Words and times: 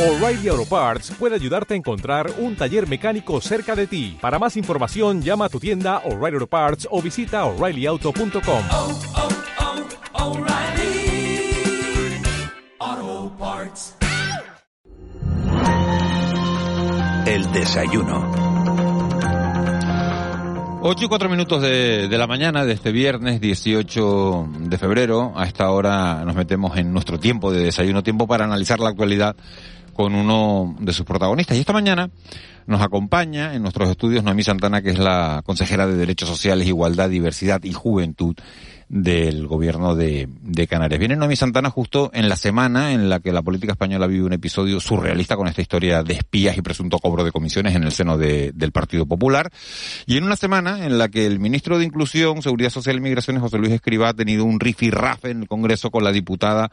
O'Reilly 0.00 0.48
Auto 0.48 0.64
Parts 0.64 1.12
puede 1.18 1.34
ayudarte 1.34 1.74
a 1.74 1.76
encontrar 1.76 2.32
un 2.38 2.56
taller 2.56 2.88
mecánico 2.88 3.38
cerca 3.42 3.76
de 3.76 3.86
ti. 3.86 4.16
Para 4.18 4.38
más 4.38 4.56
información, 4.56 5.20
llama 5.20 5.44
a 5.44 5.48
tu 5.50 5.60
tienda 5.60 5.98
O'Reilly 6.06 6.36
Auto 6.36 6.46
Parts 6.46 6.88
o 6.90 7.02
visita 7.02 7.44
oreillyauto.com. 7.44 8.64
oh, 8.70 8.98
oh, 12.80 13.32
Parts. 13.38 13.96
El 17.26 17.52
desayuno. 17.52 18.50
8 20.82 21.04
y 21.04 21.08
4 21.08 21.28
minutos 21.28 21.60
de, 21.60 22.08
de 22.08 22.16
la 22.18 22.26
mañana 22.26 22.64
de 22.64 22.72
este 22.72 22.90
viernes 22.90 23.38
18 23.38 24.48
de 24.60 24.78
febrero. 24.78 25.34
A 25.36 25.44
esta 25.44 25.70
hora 25.70 26.24
nos 26.24 26.34
metemos 26.34 26.78
en 26.78 26.90
nuestro 26.90 27.20
tiempo 27.20 27.52
de 27.52 27.64
desayuno, 27.64 28.02
tiempo 28.02 28.26
para 28.26 28.46
analizar 28.46 28.80
la 28.80 28.88
actualidad 28.88 29.36
con 30.00 30.14
uno 30.14 30.76
de 30.80 30.94
sus 30.94 31.04
protagonistas. 31.04 31.58
Y 31.58 31.60
esta 31.60 31.74
mañana 31.74 32.08
nos 32.66 32.80
acompaña 32.80 33.54
en 33.54 33.60
nuestros 33.60 33.86
estudios 33.90 34.24
Noemí 34.24 34.42
Santana, 34.42 34.80
que 34.80 34.88
es 34.88 34.98
la 34.98 35.42
consejera 35.44 35.86
de 35.86 35.94
Derechos 35.94 36.26
Sociales, 36.26 36.66
Igualdad, 36.66 37.10
Diversidad 37.10 37.62
y 37.64 37.74
Juventud 37.74 38.34
del 38.88 39.46
gobierno 39.46 39.94
de, 39.94 40.26
de, 40.40 40.66
Canarias. 40.66 40.98
Viene 40.98 41.16
Noemí 41.16 41.36
Santana 41.36 41.68
justo 41.68 42.10
en 42.14 42.30
la 42.30 42.36
semana 42.36 42.94
en 42.94 43.10
la 43.10 43.20
que 43.20 43.30
la 43.30 43.42
política 43.42 43.72
española 43.72 44.06
vive 44.06 44.24
un 44.24 44.32
episodio 44.32 44.80
surrealista 44.80 45.36
con 45.36 45.48
esta 45.48 45.60
historia 45.60 46.02
de 46.02 46.14
espías 46.14 46.56
y 46.56 46.62
presunto 46.62 46.98
cobro 46.98 47.22
de 47.22 47.30
comisiones 47.30 47.74
en 47.74 47.82
el 47.84 47.92
seno 47.92 48.16
de, 48.16 48.52
del 48.54 48.72
Partido 48.72 49.04
Popular. 49.04 49.50
Y 50.06 50.16
en 50.16 50.24
una 50.24 50.36
semana 50.36 50.86
en 50.86 50.96
la 50.96 51.10
que 51.10 51.26
el 51.26 51.40
ministro 51.40 51.78
de 51.78 51.84
Inclusión, 51.84 52.40
Seguridad 52.40 52.70
Social 52.70 52.96
y 52.96 53.00
Migraciones, 53.00 53.42
José 53.42 53.58
Luis 53.58 53.72
Escribá, 53.72 54.08
ha 54.08 54.14
tenido 54.14 54.46
un 54.46 54.60
rifirrafe 54.60 55.30
en 55.30 55.42
el 55.42 55.46
Congreso 55.46 55.90
con 55.90 56.04
la 56.04 56.10
diputada 56.10 56.70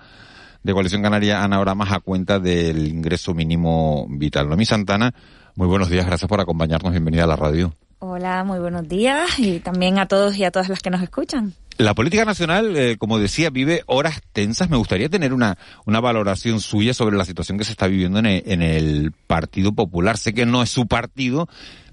de 0.67 0.73
Coalición 0.73 1.01
Canaria, 1.01 1.43
Ana 1.43 1.61
Oramas, 1.61 1.93
a 1.93 2.01
cuenta 2.01 2.39
del 2.39 2.89
ingreso 2.89 3.33
mínimo 3.33 4.05
vital. 4.09 4.47
Noemí 4.49 4.65
Santana, 4.65 5.13
muy 5.55 5.65
buenos 5.65 5.89
días, 5.89 6.05
gracias 6.05 6.27
por 6.27 6.41
acompañarnos, 6.41 6.91
bienvenida 6.91 7.23
a 7.23 7.27
la 7.27 7.37
radio. 7.37 7.73
Hola, 7.99 8.43
muy 8.43 8.59
buenos 8.59 8.85
días 8.85 9.39
y 9.39 9.61
también 9.61 9.97
a 9.97 10.07
todos 10.07 10.35
y 10.35 10.43
a 10.43 10.51
todas 10.51 10.67
las 10.67 10.81
que 10.81 10.89
nos 10.89 11.01
escuchan. 11.01 11.53
La 11.77 11.93
política 11.93 12.25
nacional, 12.25 12.75
eh, 12.75 12.97
como 12.97 13.17
decía, 13.17 13.49
vive 13.49 13.83
horas 13.85 14.21
tensas. 14.33 14.69
Me 14.69 14.75
gustaría 14.75 15.07
tener 15.07 15.33
una, 15.33 15.57
una 15.85 16.01
valoración 16.01 16.59
suya 16.59 16.93
sobre 16.93 17.15
la 17.15 17.23
situación 17.23 17.57
que 17.57 17.63
se 17.63 17.71
está 17.71 17.87
viviendo 17.87 18.19
en 18.19 18.25
el, 18.25 18.43
en 18.45 18.61
el 18.61 19.13
Partido 19.25 19.71
Popular. 19.71 20.17
Sé 20.17 20.33
que 20.33 20.45
no 20.45 20.61
es 20.63 20.69
su 20.69 20.85
partido, 20.85 21.47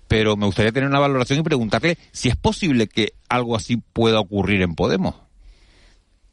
pero 0.08 0.36
me 0.36 0.46
gustaría 0.46 0.72
tener 0.72 0.88
una 0.88 0.98
valoración 0.98 1.38
y 1.38 1.42
preguntarle 1.42 1.96
si 2.10 2.28
es 2.28 2.34
posible 2.34 2.88
que 2.88 3.12
algo 3.28 3.54
así 3.54 3.76
pueda 3.76 4.18
ocurrir 4.18 4.62
en 4.62 4.74
Podemos. 4.74 5.23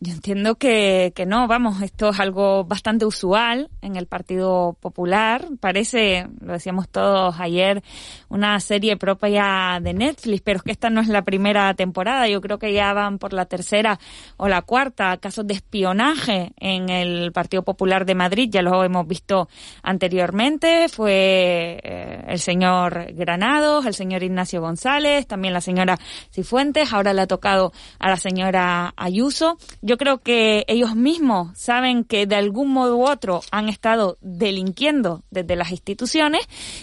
Yo 0.03 0.13
entiendo 0.13 0.55
que, 0.55 1.13
que 1.15 1.27
no, 1.27 1.47
vamos, 1.47 1.79
esto 1.83 2.09
es 2.09 2.19
algo 2.19 2.63
bastante 2.63 3.05
usual 3.05 3.69
en 3.83 3.97
el 3.97 4.07
Partido 4.07 4.75
Popular. 4.79 5.45
Parece, 5.59 6.27
lo 6.39 6.53
decíamos 6.53 6.89
todos 6.89 7.35
ayer, 7.39 7.83
una 8.27 8.59
serie 8.61 8.97
propia 8.97 9.79
de 9.79 9.93
Netflix, 9.93 10.41
pero 10.41 10.57
es 10.57 10.63
que 10.63 10.71
esta 10.71 10.89
no 10.89 11.01
es 11.01 11.07
la 11.07 11.21
primera 11.21 11.71
temporada. 11.75 12.27
Yo 12.27 12.41
creo 12.41 12.57
que 12.57 12.73
ya 12.73 12.91
van 12.93 13.19
por 13.19 13.31
la 13.31 13.45
tercera 13.45 13.99
o 14.37 14.47
la 14.47 14.63
cuarta 14.63 15.17
casos 15.17 15.45
de 15.45 15.53
espionaje 15.53 16.51
en 16.57 16.89
el 16.89 17.31
Partido 17.31 17.61
Popular 17.61 18.03
de 18.03 18.15
Madrid. 18.15 18.49
Ya 18.51 18.63
lo 18.63 18.83
hemos 18.83 19.05
visto 19.07 19.49
anteriormente. 19.83 20.89
Fue 20.89 21.79
eh, 21.83 22.23
el 22.27 22.39
señor 22.39 23.13
Granados, 23.13 23.85
el 23.85 23.93
señor 23.93 24.23
Ignacio 24.23 24.61
González, 24.61 25.27
también 25.27 25.53
la 25.53 25.61
señora 25.61 25.99
Cifuentes. 26.31 26.91
Ahora 26.91 27.13
le 27.13 27.21
ha 27.21 27.27
tocado 27.27 27.71
a 27.99 28.09
la 28.09 28.17
señora 28.17 28.95
Ayuso 28.97 29.59
creo 29.97 30.19
que 30.19 30.65
ellos 30.67 30.95
mismos 30.95 31.57
saben 31.57 32.03
que 32.03 32.25
de 32.25 32.35
algún 32.35 32.71
modo 32.71 32.97
u 32.97 33.07
otro 33.07 33.41
han 33.51 33.69
estado 33.69 34.17
delinquiendo 34.21 35.23
desde 35.31 35.55
las 35.55 35.71
instituciones 35.71 36.41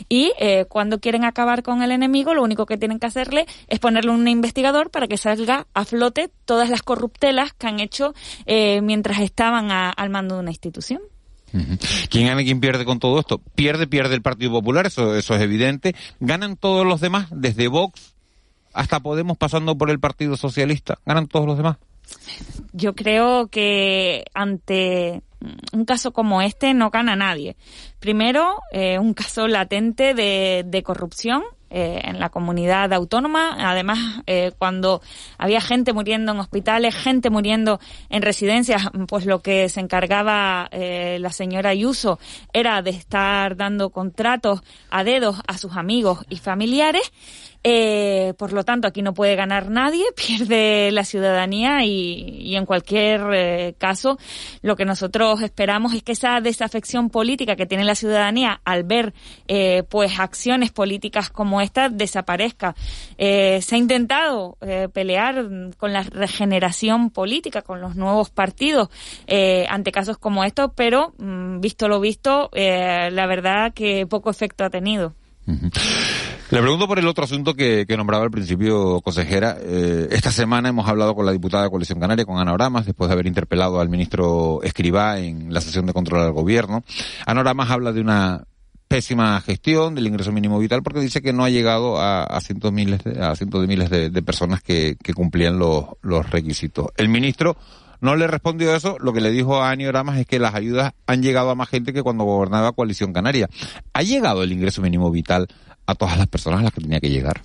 y 0.09 0.33
eh, 0.39 0.67
cuando 0.69 1.01
quieren 1.01 1.25
acabar 1.25 1.62
con 1.62 1.83
el 1.83 1.92
enemigo 1.92 2.34
lo 2.34 2.42
único 2.42 2.67
que 2.67 2.77
tienen 2.77 2.98
que 2.98 3.06
hacerle 3.06 3.47
es 3.69 3.79
ponerle 3.79 4.11
un 4.11 4.27
investigador 4.27 4.91
para 4.91 5.06
que 5.06 5.17
salga 5.17 5.67
a 5.74 5.85
flote 5.85 6.30
todas 6.45 6.70
las 6.70 6.83
corruptelas 6.83 7.52
que 7.52 7.67
han 7.67 7.80
hecho 7.80 8.14
eh, 8.46 8.80
mientras 8.83 9.20
estaban 9.20 9.70
a, 9.70 9.90
al 9.90 10.11
mando 10.11 10.36
de 10.36 10.40
una 10.40 10.51
institución. 10.51 11.01
¿Quién 12.11 12.27
gana 12.27 12.42
y 12.42 12.45
quién 12.45 12.61
pierde 12.61 12.85
con 12.85 12.98
todo 12.98 13.19
esto? 13.19 13.39
Pierde, 13.55 13.86
pierde 13.86 14.14
el 14.14 14.23
Partido 14.23 14.52
Popular, 14.52 14.86
eso, 14.86 15.17
eso 15.17 15.35
es 15.35 15.40
evidente. 15.40 15.95
Ganan 16.20 16.57
todos 16.57 16.86
los 16.86 17.01
demás, 17.01 17.29
desde 17.30 17.69
Vox 17.69 18.14
hasta 18.75 19.01
Podemos 19.01 19.36
pasando 19.36 19.77
por 19.77 19.90
el 19.90 19.98
Partido 19.98 20.36
Socialista. 20.36 20.98
Ganan 21.05 21.27
todos 21.27 21.46
los 21.46 21.57
demás. 21.57 21.79
Yo 22.73 22.95
creo 22.95 23.48
que 23.48 24.24
ante 24.35 25.23
un 25.73 25.85
caso 25.85 26.13
como 26.13 26.42
este 26.42 26.74
no 26.74 26.91
gana 26.91 27.17
nadie. 27.17 27.57
Primero, 28.01 28.61
eh, 28.73 28.98
un 28.98 29.14
caso 29.14 29.48
latente 29.48 30.14
de, 30.14 30.64
de 30.67 30.83
corrupción 30.83 31.42
eh, 31.70 32.01
en 32.05 32.19
la 32.19 32.30
comunidad 32.30 32.95
autónoma. 32.95 33.55
Además, 33.58 34.23
eh, 34.27 34.52
cuando 34.57 35.02
había 35.36 35.61
gente 35.61 35.92
muriendo 35.92 36.33
en 36.33 36.39
hospitales, 36.39 36.95
gente 36.95 37.29
muriendo 37.29 37.79
en 38.08 38.23
residencias, 38.23 38.89
pues 39.07 39.27
lo 39.27 39.42
que 39.42 39.69
se 39.69 39.80
encargaba 39.80 40.69
eh, 40.70 41.19
la 41.20 41.30
señora 41.30 41.69
Ayuso 41.69 42.19
era 42.55 42.80
de 42.80 42.89
estar 42.90 43.55
dando 43.55 43.90
contratos 43.90 44.63
a 44.89 45.05
dedos 45.05 45.42
a 45.46 45.58
sus 45.58 45.77
amigos 45.77 46.25
y 46.30 46.39
familiares. 46.39 47.13
Eh, 47.70 48.33
por 48.39 48.55
lo 48.55 48.64
tanto, 48.64 48.89
aquí 48.89 49.02
no 49.02 49.12
puede 49.12 49.36
ganar 49.36 49.68
nadie, 49.70 50.06
pierde 50.17 50.90
la 50.90 51.05
ciudadanía 51.05 51.84
y, 51.84 52.56
en 52.56 52.64
cualquier 52.64 53.20
eh, 53.34 53.74
caso, 53.77 54.18
lo 54.62 54.74
que 54.74 54.86
nosotros 54.86 55.42
esperamos 55.42 55.92
es 55.92 56.02
que 56.02 56.12
esa 56.12 56.40
desafección 56.40 57.11
política 57.11 57.57
que 57.57 57.67
tiene 57.67 57.84
la 57.84 57.95
ciudadanía 57.95 58.62
al 58.64 58.84
ver 58.84 59.12
eh, 59.48 59.83
pues 59.90 60.18
acciones 60.18 60.70
políticas 60.70 61.28
como 61.28 61.61
esta 61.61 61.90
desaparezca. 61.90 62.74
Eh, 63.18 63.61
se 63.61 63.74
ha 63.74 63.78
intentado 63.78 64.57
eh, 64.62 64.89
pelear 64.90 65.46
con 65.77 65.92
la 65.92 66.05
regeneración 66.05 67.11
política, 67.11 67.61
con 67.61 67.83
los 67.83 67.96
nuevos 67.96 68.30
partidos 68.30 68.89
ante 69.68 69.92
casos 69.92 70.17
como 70.17 70.42
estos, 70.42 70.70
pero 70.74 71.12
mm, 71.18 71.61
visto 71.61 71.86
lo 71.86 72.01
visto, 72.01 72.48
la 72.55 73.27
verdad 73.27 73.74
que 73.74 74.07
poco 74.07 74.30
efecto 74.30 74.64
ha 74.64 74.70
tenido. 74.70 75.14
Le 76.51 76.63
pregunto 76.63 76.89
por 76.89 76.98
el 76.98 77.07
otro 77.07 77.25
asunto 77.25 77.53
que, 77.53 77.85
nombraba 77.95 78.25
al 78.25 78.31
principio, 78.31 79.03
consejera. 79.03 79.59
Eh, 79.61 80.09
esta 80.13 80.31
semana 80.31 80.70
hemos 80.70 80.89
hablado 80.89 81.14
con 81.14 81.27
la 81.27 81.33
diputada 81.33 81.64
de 81.64 81.69
Coalición 81.69 82.01
Canaria, 82.01 82.25
con 82.25 82.39
Ana 82.39 82.55
Oramas, 82.55 82.86
después 82.86 83.09
de 83.09 83.13
haber 83.13 83.27
interpelado 83.27 83.81
al 83.81 83.91
ministro 83.91 84.61
Escribá 84.63 85.19
en 85.19 85.53
la 85.53 85.61
sesión 85.61 85.85
de 85.85 85.92
control 85.92 86.23
al 86.23 86.33
gobierno. 86.33 86.85
Ana 87.27 87.42
Oramas 87.42 87.70
habla 87.70 87.92
de 87.92 88.01
una 88.01 88.45
pésima 88.89 89.39
gestión 89.42 89.95
del 89.95 90.07
ingreso 90.07 90.33
mínimo 90.33 90.58
vital 90.58 90.83
porque 90.83 91.01
dice 91.01 91.20
que 91.20 91.35
no 91.35 91.45
ha 91.45 91.51
llegado 91.51 92.01
a, 92.01 92.41
cientos, 92.41 92.73
miles 92.73 93.05
de, 93.05 93.23
a 93.23 93.37
cientos 93.37 93.61
de 93.61 93.67
miles 93.67 93.91
de, 93.91 94.23
personas 94.23 94.63
que, 94.63 94.97
que 95.03 95.13
cumplían 95.13 95.58
los, 95.58 95.85
los 96.01 96.31
requisitos. 96.31 96.87
El 96.97 97.11
ministro 97.11 97.58
no 98.01 98.14
le 98.14 98.27
respondió 98.27 98.75
eso, 98.75 98.97
lo 99.01 99.13
que 99.13 99.20
le 99.20 99.31
dijo 99.31 99.61
a 99.61 99.70
Ani 99.70 99.87
Oramas 99.87 100.19
es 100.19 100.27
que 100.27 100.39
las 100.39 100.55
ayudas 100.55 100.92
han 101.07 101.23
llegado 101.23 101.51
a 101.51 101.55
más 101.55 101.69
gente 101.69 101.92
que 101.92 102.03
cuando 102.03 102.25
gobernaba 102.25 102.73
Coalición 102.73 103.13
Canaria. 103.13 103.48
¿Ha 103.92 104.03
llegado 104.03 104.42
el 104.42 104.53
ingreso 104.53 104.81
mínimo 104.83 105.11
vital 105.11 105.48
a 105.89 105.95
todas 105.95 106.19
las 106.19 106.29
personas 106.29 106.61
a 106.61 106.63
las 106.65 106.73
que 106.73 106.83
tenía 106.83 107.01
que 107.01 107.09
llegar? 107.09 107.41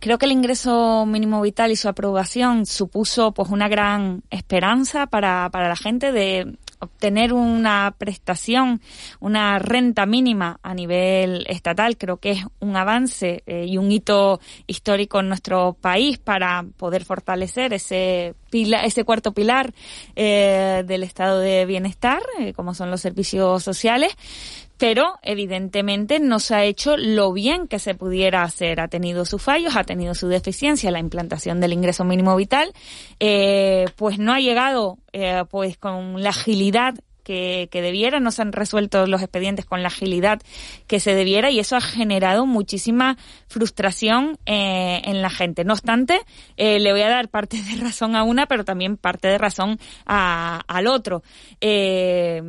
Creo 0.00 0.18
que 0.18 0.26
el 0.26 0.32
ingreso 0.32 1.04
mínimo 1.06 1.40
vital 1.42 1.70
y 1.70 1.76
su 1.76 1.88
aprobación 1.88 2.66
supuso 2.66 3.32
pues 3.32 3.50
una 3.50 3.68
gran 3.68 4.22
esperanza 4.30 5.06
para, 5.06 5.48
para 5.50 5.68
la 5.68 5.76
gente 5.76 6.12
de 6.12 6.56
obtener 6.78 7.32
una 7.32 7.94
prestación, 7.96 8.80
una 9.20 9.58
renta 9.58 10.06
mínima 10.06 10.60
a 10.62 10.74
nivel 10.74 11.46
estatal, 11.48 11.96
creo 11.96 12.18
que 12.18 12.32
es 12.32 12.44
un 12.60 12.76
avance 12.76 13.42
eh, 13.46 13.64
y 13.66 13.78
un 13.78 13.90
hito 13.90 14.40
histórico 14.66 15.20
en 15.20 15.28
nuestro 15.28 15.76
país 15.80 16.18
para 16.18 16.64
poder 16.76 17.04
fortalecer 17.04 17.72
ese 17.72 18.34
pila, 18.50 18.84
ese 18.84 19.04
cuarto 19.04 19.32
pilar 19.32 19.72
eh, 20.14 20.84
del 20.86 21.02
estado 21.02 21.40
de 21.40 21.64
bienestar, 21.64 22.22
eh, 22.38 22.52
como 22.52 22.74
son 22.74 22.90
los 22.90 23.00
servicios 23.00 23.62
sociales 23.62 24.14
pero 24.78 25.18
evidentemente 25.22 26.20
no 26.20 26.38
se 26.38 26.54
ha 26.54 26.64
hecho 26.64 26.96
lo 26.96 27.32
bien 27.32 27.66
que 27.68 27.78
se 27.78 27.94
pudiera 27.94 28.42
hacer. 28.42 28.80
Ha 28.80 28.88
tenido 28.88 29.24
sus 29.24 29.42
fallos, 29.42 29.76
ha 29.76 29.84
tenido 29.84 30.14
su 30.14 30.28
deficiencia 30.28 30.90
la 30.90 30.98
implantación 30.98 31.60
del 31.60 31.72
ingreso 31.72 32.04
mínimo 32.04 32.36
vital, 32.36 32.72
eh, 33.20 33.86
pues 33.96 34.18
no 34.18 34.32
ha 34.32 34.40
llegado 34.40 34.98
eh, 35.12 35.44
pues 35.50 35.78
con 35.78 36.22
la 36.22 36.30
agilidad 36.30 36.94
que, 37.26 37.68
que, 37.72 37.82
debiera, 37.82 38.20
no 38.20 38.30
se 38.30 38.42
han 38.42 38.52
resuelto 38.52 39.04
los 39.06 39.20
expedientes 39.20 39.66
con 39.66 39.82
la 39.82 39.88
agilidad 39.88 40.40
que 40.86 41.00
se 41.00 41.12
debiera 41.12 41.50
y 41.50 41.58
eso 41.58 41.74
ha 41.74 41.80
generado 41.80 42.46
muchísima 42.46 43.16
frustración 43.48 44.38
eh, 44.46 45.02
en 45.04 45.22
la 45.22 45.30
gente. 45.30 45.64
No 45.64 45.72
obstante, 45.72 46.20
eh, 46.56 46.78
le 46.78 46.92
voy 46.92 47.02
a 47.02 47.08
dar 47.08 47.28
parte 47.28 47.60
de 47.60 47.80
razón 47.82 48.14
a 48.14 48.22
una, 48.22 48.46
pero 48.46 48.64
también 48.64 48.96
parte 48.96 49.26
de 49.26 49.38
razón 49.38 49.80
a, 50.06 50.60
al 50.68 50.86
otro. 50.86 51.24
Eh, 51.60 52.40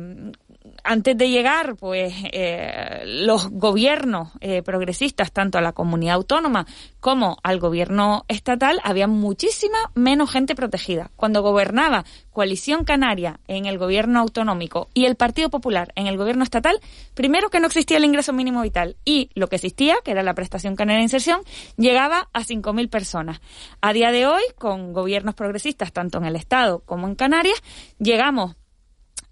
antes 0.84 1.16
de 1.16 1.30
llegar, 1.30 1.76
pues 1.76 2.14
eh, 2.32 3.02
los 3.04 3.48
gobiernos 3.50 4.30
eh, 4.40 4.62
progresistas, 4.62 5.32
tanto 5.32 5.58
a 5.58 5.60
la 5.60 5.72
comunidad 5.72 6.16
autónoma 6.16 6.66
como 7.00 7.38
al 7.42 7.58
gobierno 7.58 8.24
estatal, 8.28 8.80
había 8.82 9.06
muchísima 9.06 9.78
menos 9.94 10.30
gente 10.30 10.54
protegida. 10.54 11.10
Cuando 11.16 11.42
gobernaba 11.42 12.04
Coalición 12.30 12.84
Canaria 12.84 13.40
en 13.48 13.66
el 13.66 13.78
gobierno 13.78 14.20
autonómico 14.20 14.88
y 14.94 15.06
el 15.06 15.16
Partido 15.16 15.50
Popular 15.50 15.92
en 15.96 16.06
el 16.06 16.16
gobierno 16.16 16.44
estatal, 16.44 16.80
primero 17.14 17.50
que 17.50 17.60
no 17.60 17.66
existía 17.66 17.96
el 17.96 18.04
ingreso 18.04 18.32
mínimo 18.32 18.62
vital 18.62 18.96
y 19.04 19.30
lo 19.34 19.48
que 19.48 19.56
existía, 19.56 19.96
que 20.04 20.12
era 20.12 20.22
la 20.22 20.34
prestación 20.34 20.76
canaria 20.76 20.98
de 20.98 21.04
inserción, 21.04 21.40
llegaba 21.76 22.28
a 22.32 22.40
5.000 22.40 22.90
personas. 22.90 23.40
A 23.80 23.92
día 23.92 24.10
de 24.10 24.26
hoy, 24.26 24.42
con 24.56 24.92
gobiernos 24.92 25.34
progresistas, 25.34 25.92
tanto 25.92 26.18
en 26.18 26.24
el 26.24 26.36
Estado 26.36 26.80
como 26.80 27.06
en 27.08 27.14
Canarias, 27.14 27.62
llegamos 27.98 28.57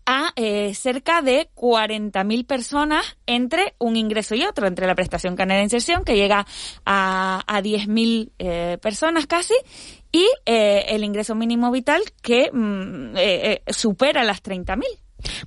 a 0.07 0.33
eh, 0.37 0.73
cerca 0.75 1.21
de 1.21 1.51
40.000 1.55 2.47
personas 2.47 3.17
entre 3.27 3.75
un 3.79 3.97
ingreso 3.97 4.35
y 4.35 4.45
otro, 4.45 4.67
entre 4.67 4.87
la 4.87 4.95
prestación 4.95 5.37
canaria 5.37 5.59
de 5.59 5.65
inserción, 5.65 6.05
que 6.05 6.17
llega 6.17 6.47
a, 6.85 7.43
a 7.47 7.63
10.000 7.63 8.31
eh, 8.39 8.79
personas 8.81 9.27
casi, 9.27 9.55
y 10.13 10.27
eh, 10.47 10.87
el 10.89 11.05
ingreso 11.05 11.35
mínimo 11.35 11.71
vital, 11.71 12.03
que 12.23 12.51
mm, 12.53 13.17
eh, 13.17 13.63
eh, 13.67 13.73
supera 13.73 14.25
las 14.25 14.43
30.000. 14.43 14.83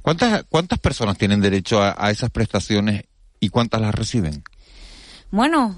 ¿Cuántas, 0.02 0.44
¿Cuántas 0.50 0.80
personas 0.80 1.18
tienen 1.18 1.42
derecho 1.42 1.82
a, 1.82 1.96
a 1.98 2.12
esas 2.12 2.30
prestaciones 2.30 3.06
y 3.40 3.50
cuántas 3.50 3.82
las 3.82 3.96
reciben? 3.96 4.44
Bueno, 5.32 5.76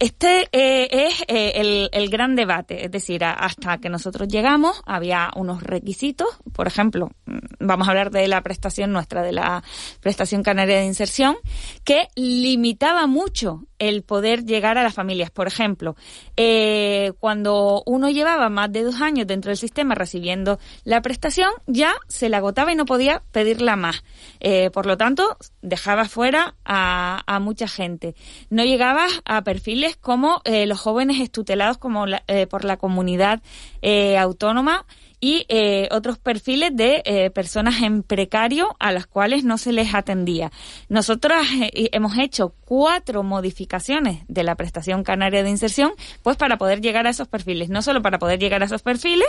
este 0.00 0.48
eh, 0.50 0.88
es 0.90 1.22
eh, 1.28 1.88
el, 1.92 2.10
gran 2.10 2.34
debate. 2.34 2.84
Es 2.84 2.90
decir, 2.90 3.24
hasta 3.24 3.78
que 3.78 3.88
nosotros 3.88 4.28
llegamos 4.28 4.82
había 4.84 5.30
unos 5.36 5.62
requisitos. 5.62 6.26
Por 6.52 6.66
ejemplo, 6.66 7.10
mm, 7.26 7.38
vamos 7.60 7.86
a 7.86 7.92
hablar 7.92 8.10
de 8.10 8.26
la 8.26 8.40
prestación 8.42 8.92
nuestra, 8.92 9.22
de 9.22 9.32
la 9.32 9.62
prestación 10.00 10.42
canaria 10.42 10.78
de 10.78 10.86
inserción, 10.86 11.36
que 11.84 12.08
limitaba 12.16 13.06
mucho 13.06 13.64
el 13.78 14.02
poder 14.02 14.44
llegar 14.44 14.78
a 14.78 14.82
las 14.82 14.94
familias. 14.94 15.30
Por 15.30 15.46
ejemplo, 15.46 15.96
eh, 16.36 17.12
cuando 17.20 17.82
uno 17.86 18.10
llevaba 18.10 18.48
más 18.48 18.72
de 18.72 18.82
dos 18.82 19.00
años 19.00 19.26
dentro 19.26 19.50
del 19.50 19.56
sistema 19.56 19.94
recibiendo 19.94 20.58
la 20.84 21.00
prestación, 21.00 21.50
ya 21.66 21.94
se 22.08 22.28
la 22.28 22.38
agotaba 22.38 22.72
y 22.72 22.76
no 22.76 22.86
podía 22.86 23.22
pedirla 23.32 23.76
más. 23.76 24.04
Eh, 24.40 24.70
por 24.70 24.86
lo 24.86 24.96
tanto, 24.96 25.36
dejaba 25.62 26.04
fuera 26.06 26.54
a, 26.64 27.22
a 27.26 27.40
mucha 27.40 27.68
gente. 27.68 28.14
No 28.50 28.64
llegaba 28.64 29.06
a 29.24 29.42
perfiles 29.42 29.96
como 29.96 30.40
eh, 30.44 30.66
los 30.66 30.80
jóvenes 30.80 31.20
estutelados 31.20 31.78
como 31.78 32.04
eh, 32.26 32.46
por 32.46 32.64
la 32.64 32.76
comunidad 32.76 33.42
eh, 33.80 34.18
autónoma 34.18 34.86
y 35.24 35.46
otros 35.92 36.18
perfiles 36.18 36.74
de 36.74 37.30
personas 37.32 37.80
en 37.82 38.02
precario 38.02 38.74
a 38.80 38.90
las 38.90 39.06
cuales 39.06 39.44
no 39.44 39.56
se 39.56 39.72
les 39.72 39.94
atendía. 39.94 40.50
Nosotros 40.88 41.46
eh, 41.60 41.90
hemos 41.92 42.18
hecho 42.18 42.56
cuatro 42.64 43.22
modificaciones 43.22 44.24
de 44.26 44.42
la 44.42 44.56
prestación 44.56 45.04
canaria 45.04 45.44
de 45.44 45.50
inserción, 45.50 45.92
pues 46.24 46.36
para 46.36 46.58
poder 46.58 46.80
llegar 46.80 47.06
a 47.06 47.10
esos 47.10 47.28
perfiles, 47.28 47.68
no 47.68 47.82
solo 47.82 48.02
para 48.02 48.18
poder 48.18 48.40
llegar 48.40 48.62
a 48.62 48.64
esos 48.64 48.82
perfiles, 48.82 49.28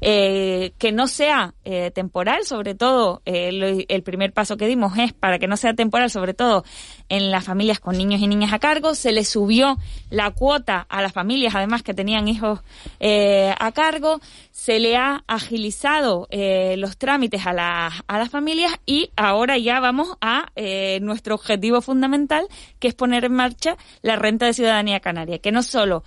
que 0.00 0.92
no 0.94 1.06
sea 1.08 1.52
temporal, 1.92 2.46
sobre 2.46 2.74
todo 2.74 3.20
el 3.26 4.02
primer 4.02 4.32
paso 4.32 4.56
que 4.56 4.66
dimos 4.66 4.96
es 4.96 5.12
para 5.12 5.38
que 5.38 5.46
no 5.46 5.58
sea 5.58 5.74
temporal, 5.74 6.08
sobre 6.08 6.32
todo 6.32 6.64
en 7.08 7.30
las 7.30 7.44
familias 7.44 7.80
con 7.80 7.96
niños 7.98 8.20
y 8.20 8.26
niñas 8.26 8.52
a 8.52 8.58
cargo, 8.58 8.94
se 8.94 9.12
le 9.12 9.24
subió 9.24 9.78
la 10.10 10.30
cuota 10.30 10.86
a 10.88 11.02
las 11.02 11.12
familias, 11.12 11.54
además 11.54 11.82
que 11.82 11.94
tenían 11.94 12.28
hijos 12.28 12.60
eh, 13.00 13.54
a 13.58 13.72
cargo, 13.72 14.20
se 14.50 14.78
le 14.80 14.96
ha 14.96 15.22
agilizado 15.26 16.26
eh, 16.30 16.76
los 16.78 16.96
trámites 16.96 17.46
a, 17.46 17.52
las 17.52 17.94
a 18.06 18.18
las 18.18 18.30
familias 18.30 18.72
y 18.86 19.10
ahora 19.16 19.58
ya 19.58 19.80
vamos 19.80 20.16
a 20.20 20.50
eh, 20.56 20.98
nuestro 21.02 21.34
objetivo 21.34 21.80
fundamental, 21.82 22.46
que 22.78 22.88
es 22.88 22.94
poner 22.94 23.24
en 23.24 23.34
marcha 23.34 23.76
la 24.02 24.16
renta 24.16 24.46
de 24.46 24.54
ciudadanía 24.54 25.00
canaria, 25.00 25.38
que 25.38 25.52
no 25.52 25.62
solo 25.62 26.04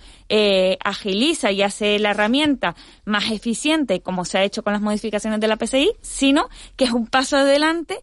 agiliza 0.84 1.52
y 1.52 1.62
hace 1.62 1.98
la 1.98 2.10
herramienta 2.10 2.74
más 3.04 3.30
eficiente, 3.30 4.00
como 4.00 4.24
se 4.24 4.38
ha 4.38 4.44
hecho 4.44 4.62
con 4.62 4.72
las 4.72 4.82
modificaciones 4.82 5.40
de 5.40 5.48
la 5.48 5.56
PCI, 5.56 5.92
sino 6.00 6.48
que 6.76 6.84
es 6.84 6.90
un 6.90 7.06
paso 7.06 7.36
adelante 7.36 8.00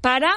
para 0.00 0.30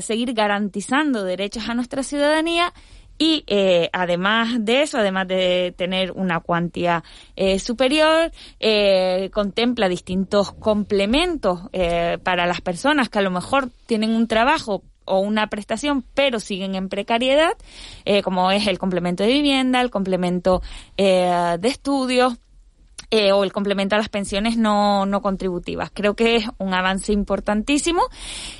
seguir 0.00 0.32
garantizando 0.32 0.93
derechos 1.02 1.68
a 1.68 1.74
nuestra 1.74 2.02
ciudadanía 2.02 2.72
y 3.18 3.44
eh, 3.46 3.90
además 3.92 4.64
de 4.64 4.82
eso, 4.82 4.98
además 4.98 5.28
de 5.28 5.72
tener 5.76 6.12
una 6.12 6.40
cuantía 6.40 7.04
eh, 7.36 7.58
superior, 7.58 8.32
eh, 8.58 9.30
contempla 9.32 9.88
distintos 9.88 10.52
complementos 10.52 11.60
para 12.22 12.46
las 12.46 12.60
personas 12.60 13.08
que 13.08 13.18
a 13.18 13.22
lo 13.22 13.30
mejor 13.30 13.70
tienen 13.86 14.10
un 14.10 14.26
trabajo 14.26 14.82
o 15.04 15.18
una 15.18 15.48
prestación, 15.48 16.04
pero 16.14 16.40
siguen 16.40 16.74
en 16.74 16.88
precariedad, 16.88 17.52
como 18.22 18.50
es 18.50 18.66
el 18.66 18.78
complemento 18.78 19.22
de 19.22 19.30
vivienda, 19.30 19.80
el 19.80 19.90
complemento 19.90 20.62
de 20.96 21.58
estudios, 21.62 22.34
o 23.10 23.44
el 23.44 23.52
complemento 23.52 23.94
a 23.94 23.98
las 23.98 24.08
pensiones 24.08 24.56
no, 24.56 25.06
contributivas. 25.22 25.90
Creo 25.92 26.14
que 26.14 26.36
es 26.36 26.46
un 26.58 26.74
avance 26.74 27.12
importantísimo 27.12 28.02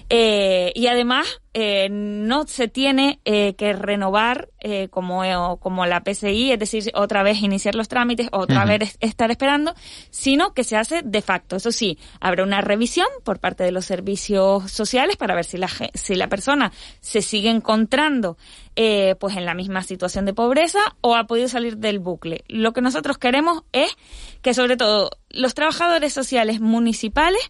y 0.09 0.87
además 0.87 1.41
eh, 1.55 1.89
no 1.91 2.47
se 2.47 2.69
tiene 2.69 3.21
eh, 3.25 3.55
que 3.55 3.73
renovar 3.73 4.49
eh, 4.61 4.89
como, 4.89 5.25
eh, 5.25 5.35
como 5.61 5.87
la 5.87 6.03
PCI, 6.03 6.53
es 6.53 6.59
decir, 6.59 6.91
otra 6.95 7.23
vez 7.23 7.41
iniciar 7.43 7.75
los 7.77 7.89
trámites, 7.89 8.29
otra 8.33 8.65
vez 8.65 8.83
es- 8.83 8.97
estar 9.01 9.31
esperando, 9.31 9.73
sino 10.11 10.53
que 10.53 10.65
se 10.65 10.77
hace 10.77 11.03
de 11.03 11.23
facto. 11.23 11.57
Eso 11.57 11.71
sí, 11.73 11.99
habrá 12.21 12.43
una 12.43 12.61
revisión 12.61 13.07
por 13.25 13.39
parte 13.39 13.63
de 13.65 13.71
los 13.73 13.85
servicios 13.85 14.71
sociales 14.71 15.17
para 15.17 15.35
ver 15.35 15.45
si 15.45 15.57
la, 15.59 15.69
si 15.95 16.15
la 16.17 16.29
persona 16.29 16.73
se 17.01 17.23
sigue 17.23 17.51
encontrando 17.51 18.37
eh, 18.77 19.15
pues 19.21 19.37
en 19.37 19.45
la 19.45 19.55
misma 19.55 19.83
situación 19.85 20.25
de 20.25 20.35
pobreza 20.35 20.81
o 21.01 21.15
ha 21.15 21.25
podido 21.29 21.47
salir 21.49 21.77
del 21.77 22.01
bucle. 22.01 22.43
Lo 22.49 22.73
que 22.73 22.81
nosotros 22.81 23.19
queremos 23.19 23.63
es 23.73 23.97
que 24.43 24.55
sobre 24.55 24.77
todo 24.77 25.11
los 25.31 25.55
trabajadores 25.55 26.13
sociales 26.13 26.61
municipales 26.61 27.41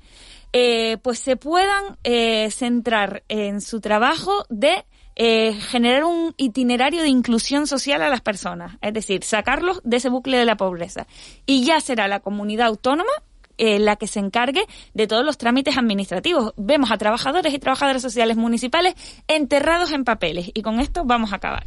eh, 0.57 0.99
pues 1.03 1.19
se 1.19 1.37
puedan 1.37 1.99
eh, 2.05 2.49
centrar 2.53 3.25
en 3.29 3.61
su 3.61 3.81
trabajo 3.81 4.47
de 4.49 4.85
eh, 5.17 5.53
generar 5.55 6.05
un 6.05 6.33
itinerario 6.37 7.03
de 7.03 7.09
inclusión 7.09 7.67
social 7.67 8.01
a 8.03 8.09
las 8.09 8.21
personas, 8.21 8.77
es 8.81 8.95
decir, 8.95 9.25
sacarlos 9.25 9.81
de 9.83 9.97
ese 9.97 10.11
bucle 10.11 10.39
de 10.39 10.45
la 10.45 10.57
pobreza. 10.57 11.09
Y 11.45 11.65
ya 11.65 11.81
será 11.81 12.07
la 12.07 12.21
comunidad 12.21 12.69
autónoma 12.69 13.11
eh, 13.59 13.81
la 13.81 13.97
que 13.97 14.07
se 14.07 14.21
encargue 14.21 14.65
de 14.95 15.07
todos 15.09 15.25
los 15.25 15.39
trámites 15.39 15.77
administrativos. 15.77 16.55
Vemos 16.57 16.93
a 16.93 16.99
trabajadores 16.99 17.53
y 17.53 17.59
trabajadoras 17.59 18.03
sociales 18.03 18.37
municipales 18.37 18.95
enterrados 19.27 19.91
en 19.91 20.05
papeles 20.05 20.53
y 20.55 20.63
con 20.63 20.79
esto 20.79 21.05
vamos 21.05 21.33
a 21.33 21.37
acabar. 21.37 21.67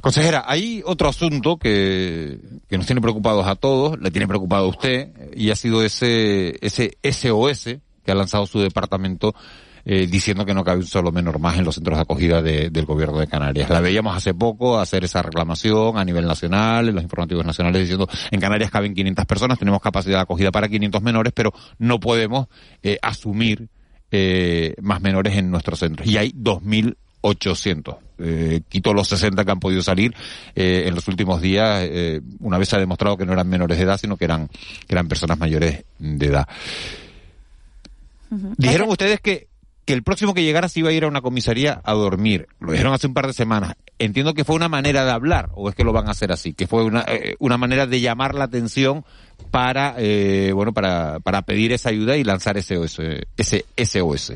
Consejera, 0.00 0.44
hay 0.46 0.82
otro 0.84 1.08
asunto 1.08 1.56
que, 1.56 2.38
que 2.68 2.76
nos 2.76 2.86
tiene 2.86 3.00
preocupados 3.00 3.46
a 3.46 3.54
todos, 3.56 3.98
le 4.00 4.10
tiene 4.10 4.26
preocupado 4.28 4.66
a 4.66 4.68
usted, 4.68 5.10
y 5.36 5.50
ha 5.50 5.56
sido 5.56 5.82
ese, 5.82 6.58
ese 6.60 6.98
SOS 7.02 7.76
que 8.04 8.12
ha 8.12 8.14
lanzado 8.14 8.46
su 8.46 8.60
departamento 8.60 9.34
eh, 9.86 10.06
diciendo 10.06 10.46
que 10.46 10.54
no 10.54 10.64
cabe 10.64 10.78
un 10.80 10.86
solo 10.86 11.12
menor 11.12 11.38
más 11.38 11.58
en 11.58 11.64
los 11.64 11.74
centros 11.74 11.98
de 11.98 12.02
acogida 12.02 12.40
de- 12.40 12.70
del 12.70 12.86
gobierno 12.86 13.18
de 13.18 13.26
Canarias. 13.26 13.68
La 13.68 13.80
veíamos 13.80 14.16
hace 14.16 14.32
poco 14.32 14.78
hacer 14.78 15.04
esa 15.04 15.20
reclamación 15.22 15.98
a 15.98 16.04
nivel 16.04 16.26
nacional, 16.26 16.88
en 16.88 16.94
los 16.94 17.04
informativos 17.04 17.44
nacionales, 17.44 17.82
diciendo 17.82 18.08
en 18.30 18.40
Canarias 18.40 18.70
caben 18.70 18.94
500 18.94 19.26
personas, 19.26 19.58
tenemos 19.58 19.80
capacidad 19.82 20.16
de 20.18 20.22
acogida 20.22 20.50
para 20.50 20.68
500 20.68 21.02
menores, 21.02 21.32
pero 21.34 21.52
no 21.78 22.00
podemos 22.00 22.46
eh, 22.82 22.98
asumir 23.02 23.68
eh, 24.10 24.74
más 24.80 25.02
menores 25.02 25.36
en 25.36 25.50
nuestros 25.50 25.78
centros. 25.80 26.08
Y 26.08 26.16
hay 26.16 26.32
2.800. 27.24 27.96
Eh, 28.18 28.60
quito 28.68 28.94
los 28.94 29.08
60 29.08 29.44
que 29.44 29.50
han 29.50 29.60
podido 29.60 29.82
salir 29.82 30.14
eh, 30.54 30.84
en 30.86 30.94
los 30.94 31.08
últimos 31.08 31.40
días. 31.40 31.82
eh, 31.82 32.20
una 32.40 32.58
vez 32.58 32.68
se 32.68 32.76
ha 32.76 32.78
demostrado 32.78 33.16
que 33.16 33.26
no 33.26 33.32
eran 33.32 33.48
menores 33.48 33.78
de 33.78 33.84
edad, 33.84 33.98
sino 33.98 34.16
que 34.16 34.24
eran, 34.24 34.48
que 34.48 34.94
eran 34.94 35.08
personas 35.08 35.38
mayores 35.38 35.84
de 35.98 36.26
edad. 36.26 36.46
Dijeron 38.56 38.88
ustedes 38.88 39.20
que, 39.20 39.48
que 39.84 39.92
el 39.92 40.02
próximo 40.02 40.34
que 40.34 40.42
llegara 40.42 40.68
se 40.68 40.80
iba 40.80 40.88
a 40.88 40.92
ir 40.92 41.04
a 41.04 41.08
una 41.08 41.20
comisaría 41.20 41.80
a 41.84 41.92
dormir. 41.92 42.48
Lo 42.58 42.72
dijeron 42.72 42.94
hace 42.94 43.06
un 43.06 43.14
par 43.14 43.26
de 43.26 43.32
semanas. 43.32 43.74
Entiendo 43.98 44.34
que 44.34 44.44
fue 44.44 44.56
una 44.56 44.68
manera 44.68 45.04
de 45.04 45.12
hablar, 45.12 45.50
o 45.54 45.68
es 45.68 45.74
que 45.74 45.84
lo 45.84 45.92
van 45.92 46.08
a 46.08 46.12
hacer 46.12 46.32
así, 46.32 46.52
que 46.52 46.66
fue 46.66 46.82
una, 46.84 47.04
eh, 47.06 47.36
una 47.38 47.58
manera 47.58 47.86
de 47.86 48.00
llamar 48.00 48.34
la 48.34 48.44
atención 48.44 49.04
para, 49.50 49.94
eh, 49.98 50.50
bueno, 50.52 50.72
para, 50.72 51.20
para 51.20 51.42
pedir 51.42 51.72
esa 51.72 51.90
ayuda 51.90 52.16
y 52.16 52.24
lanzar 52.24 52.56
ese, 52.56 52.76
ese, 52.82 53.26
ese 53.76 54.00
SOS. 54.00 54.32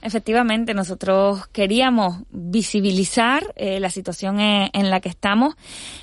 Efectivamente, 0.00 0.74
nosotros 0.74 1.48
queríamos 1.48 2.18
visibilizar 2.30 3.52
eh, 3.56 3.80
la 3.80 3.90
situación 3.90 4.38
en, 4.38 4.70
en, 4.72 4.90
la 4.90 5.00
que 5.00 5.08
estamos, 5.08 5.56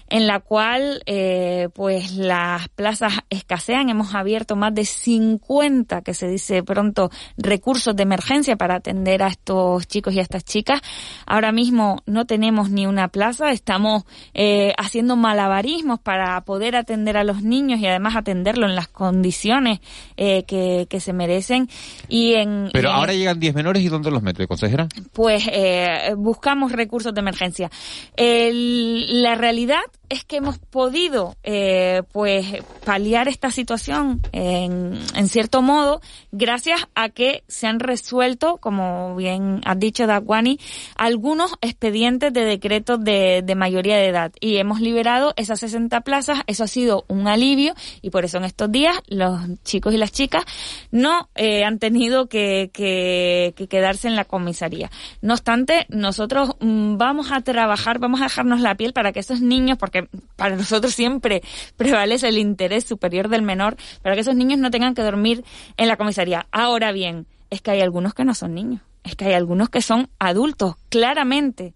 en 0.10 0.28
la 0.28 0.42
cual 0.42 1.02
eh, 1.06 1.70
pues 1.74 2.14
las 2.16 2.68
plazas 2.70 3.14
escasean. 3.30 3.90
Hemos 3.90 4.14
abierto 4.14 4.58
más 4.58 4.74
de 4.76 4.84
50, 4.84 6.02
que 6.02 6.14
se 6.14 6.28
dice 6.28 6.62
pronto, 6.62 7.10
recursos 7.38 7.96
de 7.96 8.04
emergencia 8.04 8.58
para 8.58 8.76
atender 8.76 9.24
a 9.24 9.28
estos 9.28 9.88
chicos 9.88 10.14
y 10.14 10.20
a 10.20 10.24
estas 10.24 10.44
chicas. 10.44 10.82
Ahora 11.26 11.54
mismo 11.54 12.04
no 12.06 12.26
tenemos 12.26 12.70
ni 12.70 12.86
una 12.86 13.08
plaza, 13.08 13.52
estamos 13.52 14.04
eh, 14.34 14.74
haciendo 14.78 15.16
malabarismos 15.16 16.00
para 16.00 16.40
poder 16.42 16.76
atender 16.76 17.16
a 17.16 17.24
los 17.24 17.44
niños 17.44 17.80
y 17.80 17.88
además 17.88 18.18
atenderlo 18.18 18.68
en 18.68 18.76
las 18.76 18.90
condiciones 18.90 19.80
eh, 20.18 20.44
que, 20.44 20.86
que, 20.90 21.00
se 21.00 21.14
merecen. 21.14 21.70
Y 22.10 22.34
en, 22.34 22.70
Pero 22.74 22.92
ahora 22.92 23.14
llegan 23.14 23.40
10 23.40 23.56
menores 23.56 23.85
y 23.86 23.90
¿dónde 23.90 24.12
los 24.12 24.22
mete, 24.22 24.48
consejera? 24.48 24.88
Pues 25.14 25.48
eh, 25.52 26.14
buscamos 26.18 26.72
recursos 26.72 27.14
de 27.14 27.20
emergencia. 27.20 27.70
La 28.18 29.36
realidad 29.36 29.82
es 30.10 30.24
que 30.24 30.38
hemos 30.38 30.58
podido 30.58 31.36
eh, 31.44 32.04
pues 32.12 32.46
paliar 32.86 33.28
esta 33.28 33.52
situación 33.52 34.22
en, 34.32 35.00
en, 35.16 35.30
cierto 35.30 35.62
modo 35.62 36.02
gracias 36.32 36.88
a 36.96 37.10
que 37.10 37.44
se 37.48 37.68
han 37.68 37.80
resuelto, 37.80 38.58
como 38.58 39.16
bien 39.16 39.62
has 39.66 39.80
dicho 39.80 40.08
Dakwani, 40.08 40.60
algunos 40.96 41.54
expedientes 41.62 42.34
de 42.34 42.46
decretos 42.46 43.04
de, 43.04 43.42
de, 43.44 43.56
mayoría 43.56 43.98
de 43.98 44.08
edad 44.08 44.32
y 44.40 44.58
hemos 44.58 44.82
liberado 44.82 45.34
esas 45.38 45.60
60 45.60 46.02
plazas, 46.02 46.40
eso 46.48 46.64
ha 46.64 46.68
sido 46.68 47.06
un 47.08 47.28
alivio 47.28 47.74
y 48.02 48.10
por 48.10 48.26
eso 48.26 48.38
en 48.38 48.46
estos 48.46 48.72
días 48.72 48.96
los 49.08 49.40
chicos 49.64 49.94
y 49.94 49.98
las 49.98 50.12
chicas 50.12 50.44
no 50.92 51.30
eh, 51.36 51.64
han 51.64 51.80
tenido 51.80 52.28
que, 52.28 52.70
que, 52.74 53.54
que, 53.56 53.68
quedarse 53.68 54.08
en 54.08 54.16
la 54.16 54.26
comisaría. 54.26 54.92
No 55.22 55.34
obstante, 55.34 55.86
nosotros 55.90 56.56
mm, 56.60 56.98
vamos 56.98 57.32
a 57.32 57.42
trabajar, 57.42 58.00
vamos 58.00 58.22
a 58.22 58.26
dejarnos 58.26 58.62
la 58.62 58.76
piel 58.76 58.94
para 58.94 59.12
que 59.12 59.20
esos 59.20 59.42
niños, 59.42 59.78
porque 59.78 59.95
para 60.36 60.56
nosotros 60.56 60.94
siempre 60.94 61.42
prevalece 61.78 62.28
el 62.28 62.38
interés 62.38 62.86
superior 62.86 63.30
del 63.30 63.42
menor, 63.42 63.78
para 64.02 64.16
que 64.16 64.22
esos 64.22 64.36
niños 64.36 64.60
no 64.60 64.72
tengan 64.72 64.96
que 64.96 65.02
dormir 65.02 65.44
en 65.78 65.88
la 65.88 65.98
comisaría. 65.98 66.48
Ahora 66.52 66.92
bien, 66.92 67.28
es 67.50 67.62
que 67.62 67.72
hay 67.72 67.82
algunos 67.82 68.14
que 68.14 68.26
no 68.26 68.34
son 68.34 68.54
niños, 68.54 68.82
es 69.04 69.16
que 69.16 69.26
hay 69.26 69.34
algunos 69.34 69.70
que 69.70 69.82
son 69.82 70.10
adultos, 70.20 70.76
claramente. 70.90 71.74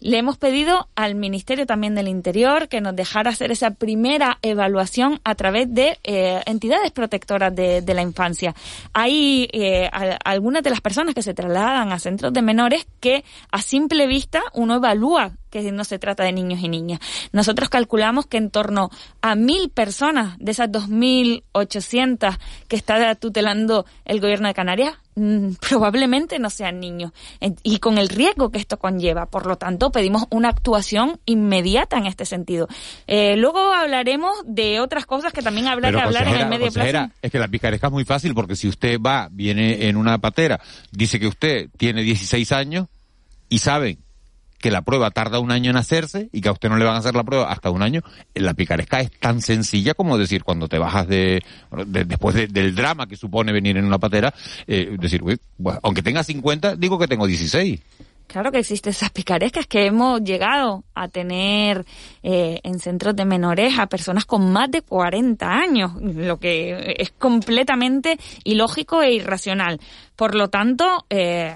Le 0.00 0.18
hemos 0.18 0.38
pedido 0.38 0.88
al 0.94 1.16
Ministerio 1.16 1.66
también 1.66 1.96
del 1.96 2.06
Interior 2.06 2.68
que 2.68 2.80
nos 2.80 2.94
dejara 2.94 3.30
hacer 3.30 3.50
esa 3.50 3.72
primera 3.72 4.38
evaluación 4.42 5.20
a 5.24 5.34
través 5.34 5.74
de 5.74 5.98
eh, 6.04 6.40
entidades 6.46 6.92
protectoras 6.92 7.54
de, 7.54 7.82
la 7.84 8.02
infancia. 8.02 8.54
Hay 8.92 9.48
eh, 9.52 9.90
algunas 10.24 10.62
de 10.62 10.70
las 10.70 10.80
personas 10.80 11.16
que 11.16 11.22
se 11.22 11.34
trasladan 11.34 11.90
a 11.90 11.98
centros 11.98 12.32
de 12.32 12.42
menores 12.42 12.86
que 13.00 13.24
a 13.50 13.60
simple 13.60 14.06
vista 14.06 14.40
uno 14.54 14.76
evalúa 14.76 15.32
que 15.50 15.70
no 15.72 15.84
se 15.84 15.98
trata 15.98 16.24
de 16.24 16.32
niños 16.32 16.60
y 16.62 16.68
niñas. 16.68 17.00
Nosotros 17.32 17.68
calculamos 17.68 18.26
que 18.26 18.36
en 18.36 18.50
torno 18.50 18.90
a 19.20 19.34
mil 19.34 19.70
personas 19.70 20.36
de 20.38 20.52
esas 20.52 20.70
2.800 20.70 22.38
que 22.68 22.76
está 22.76 23.14
tutelando 23.14 23.86
el 24.04 24.20
gobierno 24.20 24.48
de 24.48 24.54
Canarias 24.54 24.94
mm, 25.14 25.52
probablemente 25.68 26.38
no 26.38 26.50
sean 26.50 26.80
niños 26.80 27.12
y 27.62 27.78
con 27.78 27.98
el 27.98 28.08
riesgo 28.08 28.50
que 28.50 28.58
esto 28.58 28.78
conlleva. 28.78 29.26
Por 29.26 29.46
lo 29.46 29.56
tanto, 29.56 29.90
pedimos 29.90 30.24
una 30.30 30.48
actuación 30.48 31.20
inmediata 31.26 31.96
en 31.98 32.06
este 32.06 32.24
sentido. 32.24 32.68
Eh, 33.06 33.36
luego 33.36 33.72
hablaremos 33.72 34.36
de 34.44 34.80
otras 34.80 35.06
cosas 35.06 35.32
que 35.32 35.42
también 35.42 35.68
habrá 35.68 35.88
Pero, 35.88 35.98
que 35.98 36.04
hablar 36.04 36.28
en 36.28 36.34
el 36.34 36.48
medio 36.48 36.70
plazo. 36.70 37.12
Es 37.22 37.30
que 37.30 37.38
la 37.38 37.48
picaresca 37.48 37.88
es 37.88 37.92
muy 37.92 38.04
fácil 38.04 38.34
porque 38.34 38.56
si 38.56 38.68
usted 38.68 39.00
va, 39.00 39.28
viene 39.30 39.88
en 39.88 39.96
una 39.96 40.18
patera, 40.18 40.60
dice 40.90 41.18
que 41.18 41.26
usted 41.26 41.68
tiene 41.76 42.02
16 42.02 42.52
años 42.52 42.86
y 43.48 43.58
saben 43.58 43.98
que 44.58 44.70
la 44.70 44.82
prueba 44.82 45.10
tarda 45.10 45.38
un 45.38 45.50
año 45.50 45.70
en 45.70 45.76
hacerse 45.76 46.28
y 46.32 46.40
que 46.40 46.48
a 46.48 46.52
usted 46.52 46.68
no 46.68 46.76
le 46.76 46.84
van 46.84 46.96
a 46.96 46.98
hacer 46.98 47.14
la 47.14 47.24
prueba 47.24 47.50
hasta 47.50 47.70
un 47.70 47.82
año, 47.82 48.02
la 48.34 48.54
picaresca 48.54 49.00
es 49.00 49.10
tan 49.10 49.40
sencilla 49.40 49.94
como 49.94 50.18
decir 50.18 50.44
cuando 50.44 50.68
te 50.68 50.78
bajas 50.78 51.06
de, 51.06 51.42
de 51.86 52.04
después 52.04 52.34
de, 52.34 52.48
del 52.48 52.74
drama 52.74 53.06
que 53.06 53.16
supone 53.16 53.52
venir 53.52 53.76
en 53.76 53.84
una 53.84 53.98
patera, 53.98 54.34
eh, 54.66 54.96
decir, 54.98 55.22
uy, 55.22 55.38
aunque 55.82 56.02
tenga 56.02 56.22
50, 56.22 56.76
digo 56.76 56.98
que 56.98 57.08
tengo 57.08 57.26
16. 57.26 57.80
Claro 58.28 58.52
que 58.52 58.58
existen 58.58 58.90
esas 58.90 59.10
picarescas 59.10 59.66
que 59.66 59.86
hemos 59.86 60.22
llegado 60.22 60.84
a 60.94 61.08
tener 61.08 61.86
eh, 62.22 62.60
en 62.62 62.78
centros 62.78 63.16
de 63.16 63.24
menores 63.24 63.78
a 63.78 63.86
personas 63.86 64.26
con 64.26 64.52
más 64.52 64.70
de 64.70 64.82
40 64.82 65.50
años, 65.50 65.92
lo 66.00 66.38
que 66.38 66.94
es 66.98 67.10
completamente 67.12 68.18
ilógico 68.44 69.02
e 69.02 69.14
irracional. 69.14 69.80
Por 70.14 70.34
lo 70.34 70.50
tanto, 70.50 71.06
eh, 71.08 71.54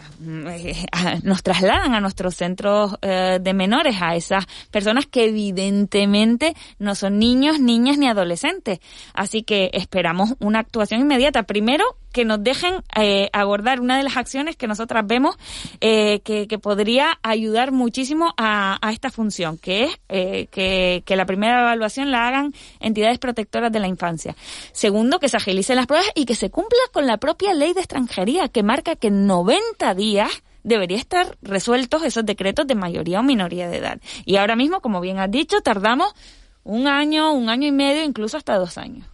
nos 1.24 1.42
trasladan 1.42 1.94
a 1.94 2.00
nuestros 2.00 2.36
centros 2.36 2.96
eh, 3.02 3.38
de 3.38 3.52
menores 3.52 3.96
a 4.00 4.14
esas 4.14 4.46
personas 4.70 5.06
que 5.06 5.24
evidentemente 5.24 6.54
no 6.78 6.94
son 6.94 7.18
niños, 7.18 7.60
niñas 7.60 7.98
ni 7.98 8.08
adolescentes. 8.08 8.78
Así 9.12 9.42
que 9.42 9.68
esperamos 9.74 10.36
una 10.38 10.60
actuación 10.60 11.02
inmediata. 11.02 11.42
Primero, 11.42 11.84
que 12.12 12.24
nos 12.24 12.42
dejen 12.44 12.74
eh, 12.94 13.30
abordar 13.32 13.80
una 13.80 13.96
de 13.96 14.04
las 14.04 14.16
acciones 14.16 14.56
que 14.56 14.68
nosotras 14.68 15.04
vemos 15.06 15.36
eh, 15.80 16.20
que, 16.20 16.46
que, 16.46 16.58
podría 16.58 17.18
ayudar 17.22 17.72
muchísimo 17.72 18.34
a, 18.36 18.78
a 18.86 18.92
esta 18.92 19.10
función, 19.10 19.58
que 19.58 19.84
es 19.84 20.00
eh, 20.08 20.46
que, 20.50 21.02
que, 21.04 21.16
la 21.16 21.26
primera 21.26 21.60
evaluación 21.60 22.10
la 22.10 22.28
hagan 22.28 22.52
entidades 22.80 23.18
protectoras 23.18 23.72
de 23.72 23.80
la 23.80 23.88
infancia. 23.88 24.36
Segundo, 24.72 25.18
que 25.18 25.28
se 25.28 25.38
agilicen 25.38 25.76
las 25.76 25.86
pruebas 25.86 26.08
y 26.14 26.26
que 26.26 26.34
se 26.34 26.50
cumpla 26.50 26.78
con 26.92 27.06
la 27.06 27.16
propia 27.16 27.54
ley 27.54 27.72
de 27.72 27.80
extranjería, 27.80 28.48
que 28.48 28.62
marca 28.62 28.94
que 28.96 29.08
en 29.08 29.26
90 29.26 29.94
días 29.94 30.30
debería 30.62 30.98
estar 30.98 31.36
resueltos 31.42 32.04
esos 32.04 32.24
decretos 32.24 32.66
de 32.66 32.74
mayoría 32.74 33.20
o 33.20 33.22
minoría 33.22 33.68
de 33.68 33.78
edad. 33.78 34.00
Y 34.24 34.36
ahora 34.36 34.54
mismo, 34.54 34.80
como 34.80 35.00
bien 35.00 35.18
has 35.18 35.30
dicho, 35.30 35.60
tardamos 35.62 36.14
un 36.62 36.86
año, 36.86 37.32
un 37.32 37.48
año 37.48 37.66
y 37.66 37.72
medio, 37.72 38.04
incluso 38.04 38.36
hasta 38.36 38.56
dos 38.56 38.78
años 38.78 39.11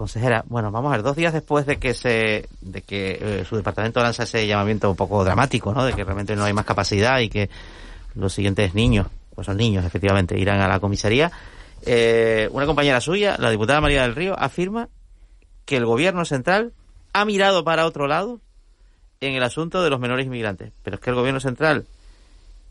consejera, 0.00 0.42
bueno, 0.48 0.70
vamos 0.70 0.90
a 0.90 0.96
ver, 0.96 1.02
dos 1.02 1.14
días 1.14 1.34
después 1.34 1.66
de 1.66 1.78
que 1.78 1.92
se, 1.92 2.48
de 2.62 2.80
que 2.80 3.18
eh, 3.20 3.44
su 3.46 3.56
departamento 3.56 4.00
lanza 4.00 4.22
ese 4.22 4.46
llamamiento 4.46 4.88
un 4.88 4.96
poco 4.96 5.22
dramático, 5.22 5.74
¿no? 5.74 5.84
De 5.84 5.92
que 5.92 6.04
realmente 6.04 6.34
no 6.34 6.44
hay 6.44 6.54
más 6.54 6.64
capacidad 6.64 7.18
y 7.20 7.28
que 7.28 7.50
los 8.14 8.32
siguientes 8.32 8.74
niños, 8.74 9.08
pues 9.34 9.44
son 9.44 9.58
niños, 9.58 9.84
efectivamente, 9.84 10.38
irán 10.38 10.62
a 10.62 10.68
la 10.68 10.80
comisaría. 10.80 11.30
Eh, 11.84 12.48
una 12.50 12.64
compañera 12.64 12.98
suya, 13.02 13.36
la 13.38 13.50
diputada 13.50 13.82
María 13.82 14.00
del 14.00 14.14
Río, 14.14 14.34
afirma 14.38 14.88
que 15.66 15.76
el 15.76 15.84
gobierno 15.84 16.24
central 16.24 16.72
ha 17.12 17.26
mirado 17.26 17.62
para 17.62 17.84
otro 17.84 18.06
lado 18.06 18.40
en 19.20 19.34
el 19.34 19.42
asunto 19.42 19.82
de 19.82 19.90
los 19.90 20.00
menores 20.00 20.24
inmigrantes. 20.24 20.72
Pero 20.82 20.94
es 20.96 21.02
que 21.02 21.10
el 21.10 21.16
gobierno 21.16 21.40
central, 21.40 21.84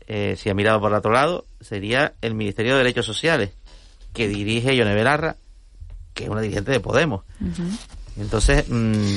eh, 0.08 0.34
si 0.36 0.50
ha 0.50 0.54
mirado 0.54 0.80
por 0.80 0.92
otro 0.92 1.12
lado, 1.12 1.44
sería 1.60 2.14
el 2.22 2.34
Ministerio 2.34 2.72
de 2.72 2.78
Derechos 2.78 3.06
Sociales, 3.06 3.52
que 4.14 4.26
dirige 4.26 4.74
Yone 4.74 4.96
Belarra, 4.96 5.36
que 6.20 6.24
es 6.24 6.30
una 6.30 6.40
dirigente 6.40 6.70
de 6.70 6.80
Podemos. 6.80 7.22
Uh 7.40 7.44
-huh. 7.46 7.78
Entonces, 8.18 8.66
mmm, 8.68 9.16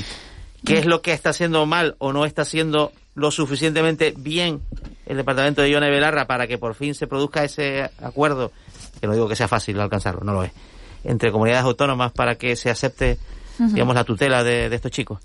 ¿qué 0.66 0.78
es 0.78 0.86
lo 0.86 1.02
que 1.02 1.14
está 1.14 1.30
haciendo 1.32 1.66
mal 1.66 1.96
o 2.00 2.14
no 2.14 2.26
está 2.26 2.44
haciendo 2.44 2.92
lo 3.16 3.30
suficientemente 3.30 4.14
bien 4.18 4.62
el 5.06 5.18
departamento 5.18 5.62
de 5.62 5.70
Ione 5.70 5.90
Belarra 5.90 6.26
para 6.26 6.48
que 6.48 6.58
por 6.58 6.76
fin 6.76 6.96
se 6.96 7.06
produzca 7.08 7.44
ese 7.44 7.90
acuerdo, 8.02 8.52
que 9.00 9.08
no 9.08 9.14
digo 9.14 9.28
que 9.28 9.36
sea 9.36 9.48
fácil 9.48 9.80
alcanzarlo, 9.80 10.22
no 10.24 10.34
lo 10.34 10.44
es, 10.44 10.52
entre 11.04 11.32
comunidades 11.32 11.66
autónomas 11.66 12.12
para 12.14 12.36
que 12.36 12.56
se 12.56 12.70
acepte, 12.70 13.20
uh 13.60 13.64
-huh. 13.64 13.74
digamos, 13.74 13.96
la 13.96 14.04
tutela 14.04 14.44
de, 14.44 14.70
de 14.70 14.76
estos 14.76 14.92
chicos? 14.92 15.20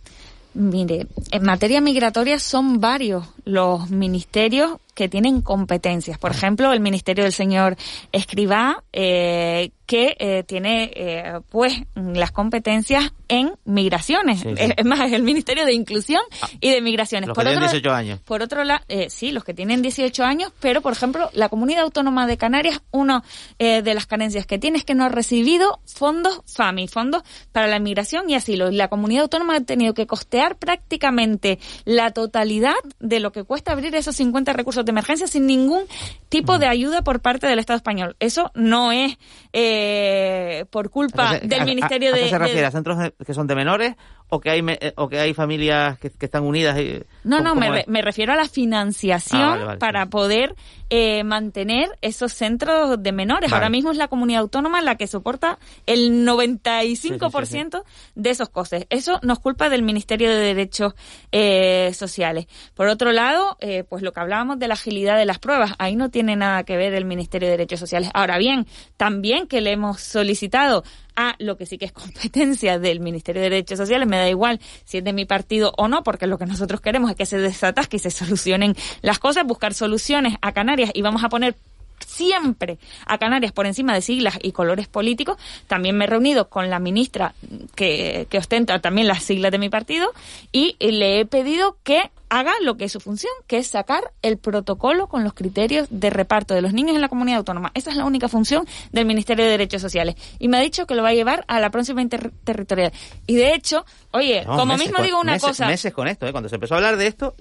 Mire, 0.55 1.07
en 1.31 1.43
materia 1.45 1.81
migratoria 1.81 2.39
son 2.39 2.81
varios 2.81 3.25
los 3.45 3.91
ministerios 3.91 4.79
que 4.99 5.09
tienen 5.09 5.43
competencias. 5.43 6.19
Por 6.19 6.33
ejemplo, 6.33 6.73
el 6.73 6.81
ministerio 6.81 7.23
del 7.23 7.33
señor 7.33 7.77
Escribá, 8.11 8.83
eh, 8.93 9.71
que 9.89 10.17
eh, 10.19 10.43
tiene 10.43 10.91
eh, 10.95 11.41
pues 11.49 11.73
las 11.95 12.31
competencias 12.31 13.11
en 13.29 13.53
migraciones. 13.65 14.41
Sí, 14.41 14.49
sí. 14.49 14.55
Es, 14.63 14.73
es, 14.77 14.85
más, 14.85 15.01
es 15.01 15.13
el 15.15 15.23
Ministerio 15.23 15.65
de 15.65 15.73
Inclusión 15.73 16.21
ah, 16.43 16.49
y 16.61 16.73
de 16.73 16.83
Migraciones. 16.83 17.29
Los 17.29 17.35
por 17.35 17.45
que 17.45 17.51
otro, 17.51 17.61
tienen 17.61 17.83
18 17.83 17.95
años. 17.95 18.21
Por 18.21 18.43
otro 18.43 18.65
lado, 18.65 18.85
eh, 18.89 19.09
sí, 19.09 19.33
los 19.33 19.45
que 19.45 19.55
tienen 19.55 19.81
18 19.81 20.25
años, 20.25 20.53
pero 20.61 20.83
por 20.83 20.93
ejemplo, 20.93 21.31
la 21.33 21.49
Comunidad 21.49 21.85
Autónoma 21.85 22.27
de 22.27 22.37
Canarias, 22.37 22.83
una 22.91 23.25
de 23.59 23.95
las 23.95 24.07
carencias 24.07 24.47
que 24.47 24.59
tiene 24.59 24.79
es 24.79 24.85
que 24.85 24.95
no 24.95 25.05
ha 25.05 25.09
recibido 25.09 25.81
fondos 25.87 26.43
FAMI, 26.47 26.89
fondos 26.89 27.23
para 27.53 27.67
la 27.67 27.79
migración 27.79 28.29
y 28.29 28.35
asilo. 28.35 28.71
La 28.71 28.89
Comunidad 28.89 29.23
Autónoma 29.23 29.57
ha 29.57 29.61
tenido 29.61 29.95
que 29.95 30.07
costear 30.07 30.57
prácticamente 30.57 31.59
la 31.85 32.11
totalidad 32.11 32.75
de 33.01 33.21
lo 33.21 33.33
que 33.33 33.45
cuesta 33.45 33.73
abrir 33.73 33.95
esos 33.95 34.17
50 34.17 34.53
recursos 34.53 34.85
de 34.89 34.91
emergencia 34.91 35.27
sin 35.27 35.47
ningún 35.47 35.85
tipo 36.29 36.59
de 36.59 36.67
ayuda 36.67 37.03
por 37.03 37.21
parte 37.21 37.47
del 37.47 37.59
Estado 37.59 37.77
español. 37.77 38.17
Eso 38.19 38.51
no 38.55 38.91
es 38.91 39.17
eh, 39.53 40.65
por 40.71 40.91
culpa 40.91 41.39
del 41.39 41.61
a, 41.61 41.65
Ministerio 41.65 42.11
a, 42.11 42.17
de... 42.17 42.21
¿A 42.21 42.25
qué 42.25 42.31
se 42.31 42.39
refiere? 42.39 42.61
De... 42.61 42.67
¿A 42.67 42.71
centros 42.71 42.99
que 43.25 43.35
son 43.35 43.47
de 43.47 43.55
menores 43.55 43.95
o 44.31 44.41
que 44.41 44.51
hay 44.51 44.63
me- 44.63 44.79
eh, 44.81 44.93
o 44.97 45.09
que 45.09 45.19
hay 45.19 45.35
familias 45.35 45.99
que, 45.99 46.11
que 46.11 46.27
están 46.27 46.45
unidas. 46.45 46.79
y- 46.79 47.03
No, 47.25 47.39
¿cómo- 47.39 47.55
no, 47.55 47.55
me, 47.55 47.85
me 47.87 48.03
refiero 48.03 48.33
a 48.33 48.37
la 48.37 48.49
financiación 48.49 49.41
Ah, 49.43 49.49
vale, 49.51 49.65
vale, 49.65 49.79
para 49.79 50.05
sí. 50.05 50.11
poder 50.11 50.55
eh, 50.91 51.23
mantener 51.25 51.91
esos 52.01 52.33
centros 52.33 53.03
de 53.03 53.13
menores. 53.13 53.51
Vale. 53.51 53.59
Ahora 53.65 53.69
mismo 53.71 53.91
es 53.91 53.99
la 53.99 54.09
comunidad 54.09 54.41
autónoma 54.41 54.81
la 54.81 54.97
que 54.97 55.07
soporta 55.07 55.59
el 55.87 56.25
95% 56.25 57.85
de 58.15 58.31
esos 58.31 58.49
costes. 58.49 58.87
Eso 58.91 59.19
no 59.23 59.33
es 59.35 59.39
culpa 59.39 59.69
del 59.69 59.83
Ministerio 59.83 60.31
de 60.31 60.37
Derechos 60.37 60.95
eh, 61.33 61.93
Sociales. 61.95 62.47
Por 62.75 62.89
otro 62.89 63.13
lado, 63.13 63.57
eh, 63.61 63.85
pues 63.89 64.03
lo 64.03 64.13
que 64.13 64.21
hablábamos 64.21 64.59
de 64.59 64.69
la 64.69 64.75
agilidad 64.75 65.19
de 65.19 65.27
las 65.27 65.39
pruebas, 65.39 65.75
ahí 65.79 65.97
no 65.97 66.11
tiene 66.11 66.37
nada 66.37 66.65
que 66.65 66.77
ver 66.77 66.95
el 66.95 67.05
Ministerio 67.05 67.49
de 67.49 67.57
Derechos 67.59 67.81
Sociales. 67.81 68.11
Ahora 68.15 68.39
bien, 68.39 68.67
también 68.97 69.47
que 69.47 69.61
le 69.61 69.73
hemos 69.73 70.01
solicitado 70.01 70.85
a 71.19 71.35
lo 71.41 71.57
que 71.57 71.67
sí 71.67 71.79
que 71.79 71.85
es 71.87 71.93
competencia 71.93 72.79
del 72.79 73.01
Ministerio 73.01 73.43
de 73.43 73.51
Derechos 73.51 73.77
Sociales, 73.77 74.07
me 74.07 74.17
da 74.17 74.29
igual 74.29 74.61
si 74.85 74.99
es 74.99 75.05
de 75.05 75.13
mi 75.13 75.25
partido 75.25 75.73
o 75.77 75.89
no, 75.89 76.05
porque 76.05 76.29
lo 76.29 76.39
que 76.39 76.47
nosotros 76.47 76.81
queremos 76.81 77.11
es 77.11 77.17
que 77.17 77.27
se 77.27 77.39
desatasque 77.39 77.97
y 77.97 78.01
se 78.01 78.13
solucionen 78.13 78.77
las 79.03 79.19
cosas, 79.19 79.45
buscar 79.45 79.75
soluciones 79.75 80.37
a 80.41 80.53
Canarias 80.53 80.93
y 80.95 81.03
vamos 81.03 81.25
a 81.25 81.29
poner 81.29 81.57
siempre 82.07 82.79
a 83.05 83.19
Canarias 83.19 83.51
por 83.51 83.67
encima 83.67 83.93
de 83.95 84.01
siglas 84.01 84.39
y 84.41 84.53
colores 84.53 84.87
políticos. 84.87 85.39
También 85.67 85.97
me 85.97 86.05
he 86.05 86.09
reunido 86.09 86.49
con 86.49 86.71
la 86.71 86.79
ministra 86.79 87.35
que, 87.75 88.29
que 88.31 88.39
ostenta 88.39 88.79
también 88.79 89.09
las 89.09 89.25
siglas 89.25 89.51
de 89.51 89.59
mi 89.59 89.69
partido 89.69 90.13
y 90.53 90.77
le 90.79 91.19
he 91.19 91.27
pedido 91.27 91.79
que 91.83 92.13
haga 92.31 92.53
lo 92.63 92.77
que 92.77 92.85
es 92.85 92.93
su 92.93 93.01
función, 93.01 93.33
que 93.47 93.59
es 93.59 93.69
sacar 93.69 94.13
el 94.23 94.39
protocolo 94.39 95.09
con 95.09 95.25
los 95.25 95.35
criterios 95.35 95.89
de 95.91 96.11
reparto 96.11 96.55
de 96.55 96.63
los 96.63 96.73
niños 96.73 96.95
en 96.95 97.01
la 97.01 97.09
comunidad 97.09 97.39
autónoma. 97.39 97.71
Esa 97.75 97.91
es 97.91 97.97
la 97.97 98.05
única 98.05 98.29
función 98.29 98.67
del 98.93 99.07
Ministerio 99.07 99.45
de 99.45 99.51
Derechos 99.53 99.83
Sociales. 99.83 100.17
Y 100.39 100.49
me 100.49 100.59
ha 100.59 100.61
dicho 100.61 100.87
que 100.87 100.95
lo 100.95 101.03
va 101.03 101.11
a 101.11 101.15
llevar 101.15 101.45
a 101.49 101.61
la 101.61 101.71
próxima 101.71 102.03
interterritorial. 102.03 102.93
Y 103.27 103.37
de 103.37 103.55
hecho, 103.55 103.85
oye, 104.11 104.45
como 104.47 104.67
meses 104.67 104.87
mismo 104.89 105.03
digo 105.03 105.21
una 105.21 105.33
meses- 105.33 105.49
cosa... 105.49 105.67
Meses 105.67 105.93
con 105.93 106.09
esto, 106.09 106.27
¿eh? 106.27 106.33
Cuando 106.33 106.49
se 106.49 106.57
empezó 106.57 106.75
a 106.75 106.79
hablar 106.79 106.97
de 106.97 107.07
esto, 107.07 107.35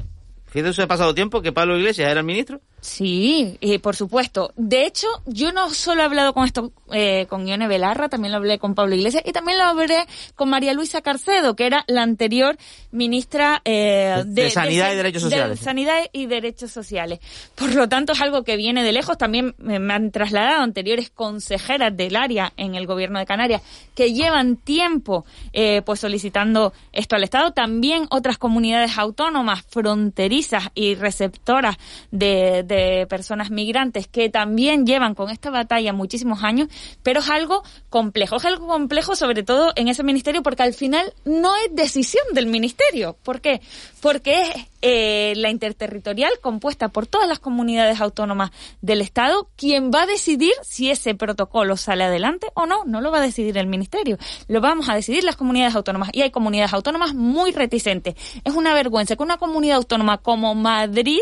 fíjense, 0.46 0.82
ha 0.82 0.88
pasado 0.88 1.14
tiempo 1.14 1.42
que 1.42 1.52
Pablo 1.52 1.78
Iglesias 1.78 2.10
era 2.10 2.20
el 2.20 2.26
ministro. 2.26 2.62
Sí, 2.80 3.58
y 3.60 3.80
por 3.80 3.96
supuesto. 3.96 4.54
De 4.56 4.86
hecho, 4.86 5.08
yo 5.26 5.52
no 5.52 5.74
solo 5.74 6.02
he 6.02 6.06
hablado 6.06 6.34
con 6.34 6.46
esto 6.46 6.72
eh, 6.94 7.26
con 7.28 7.48
Ione 7.48 7.68
Belarra, 7.68 8.08
también 8.08 8.32
lo 8.32 8.38
hablé 8.38 8.60
con 8.60 8.76
Pablo 8.76 8.96
Iglesias 8.96 9.24
y 9.26 9.32
también 9.34 9.58
lo 9.58 9.66
hablé 9.66 10.06
con 10.36 10.50
María 10.50 10.74
Luisa 10.74 11.02
Carcedo, 11.02 11.56
que 11.56 11.66
era 11.66 11.84
la 11.88 12.04
anterior 12.04 12.56
ministra 12.92 13.62
eh, 13.66 14.24
De- 14.26 14.44
de 14.44 14.50
Sanidad 14.52 14.94
y 14.94 14.96
Derechos 14.96 15.24
de 15.24 15.30
Sociales. 15.30 15.60
Sanidad 15.60 15.98
y 16.14 16.26
Derechos 16.28 16.72
Sociales. 16.72 17.20
Por 17.56 17.74
lo 17.74 17.90
tanto, 17.90 18.14
es 18.14 18.22
algo 18.22 18.44
que 18.44 18.56
viene 18.58 18.84
de 18.84 18.92
lejos. 18.94 19.18
También 19.18 19.56
me, 19.58 19.80
me 19.80 19.94
han 19.94 20.12
trasladado 20.12 20.62
anteriores 20.62 21.10
consejeras 21.10 21.96
del 21.98 22.16
área 22.16 22.54
en 22.58 22.76
el 22.76 22.86
gobierno 22.86 23.20
de 23.20 23.26
Canarias 23.26 23.62
que 23.96 24.14
llevan 24.14 24.56
tiempo 24.56 25.26
eh, 25.52 25.82
pues 25.86 26.00
solicitando 26.00 26.74
esto 26.94 27.16
al 27.16 27.24
Estado. 27.24 27.52
También 27.52 28.06
otras 28.12 28.38
comunidades 28.38 28.98
autónomas 28.98 29.66
fronterizas 29.68 30.70
y 30.76 30.96
receptoras 30.96 31.76
de, 32.12 32.64
de 32.68 33.08
personas 33.08 33.52
migrantes 33.52 34.08
que 34.08 34.30
también 34.30 34.86
llevan 34.86 35.16
con 35.16 35.30
esta 35.30 35.50
batalla 35.50 35.94
muchísimos 35.94 36.44
años, 36.44 36.68
pero 37.04 37.22
es 37.22 37.30
algo 37.30 37.64
complejo. 37.90 38.38
Es 38.38 38.46
algo 38.46 38.68
complejo 38.68 39.16
sobre 39.16 39.44
todo 39.44 39.72
en 39.76 39.88
ese 39.88 40.04
ministerio 40.04 40.44
porque 40.44 40.64
al 40.64 40.74
final 40.74 41.14
no 41.26 41.56
es 41.56 41.74
decisión 41.74 42.24
del 42.34 42.48
ministerio. 42.48 43.18
¿Por 43.24 43.42
qué? 43.42 43.62
Porque 44.02 44.42
es 44.42 44.50
eh, 44.82 45.34
la 45.38 45.50
interterritorial 45.50 46.32
compuesta 46.42 46.90
por 46.90 47.08
todas 47.08 47.28
las 47.28 47.40
comunidades 47.40 48.00
autónomas 48.00 48.52
del 48.82 49.02
Estado 49.02 49.50
quien 49.56 49.92
va 49.92 50.04
a 50.04 50.06
decidir 50.06 50.54
si 50.62 50.92
ese 50.92 51.16
protocolo 51.16 51.78
sale 51.78 52.04
adelante 52.04 52.48
o 52.54 52.66
no. 52.66 52.86
No 52.86 53.02
lo 53.02 53.12
va 53.12 53.18
a 53.18 53.22
decidir 53.22 53.58
el 53.58 53.68
ministerio. 53.68 54.18
Lo 54.48 54.62
vamos 54.62 54.90
a 54.90 54.96
decidir 54.96 55.24
las 55.24 55.36
comunidades 55.36 55.76
autónomas. 55.76 56.10
Y 56.14 56.22
hay 56.22 56.32
comunidades 56.32 56.74
autónomas 56.74 57.14
muy 57.14 57.52
reticentes. 57.52 58.16
Es 58.44 58.54
una 58.54 58.74
vergüenza 58.74 59.16
que 59.16 59.24
una 59.24 59.38
comunidad 59.38 59.78
autónoma 59.78 60.20
como 60.20 60.54
Madrid 60.56 61.22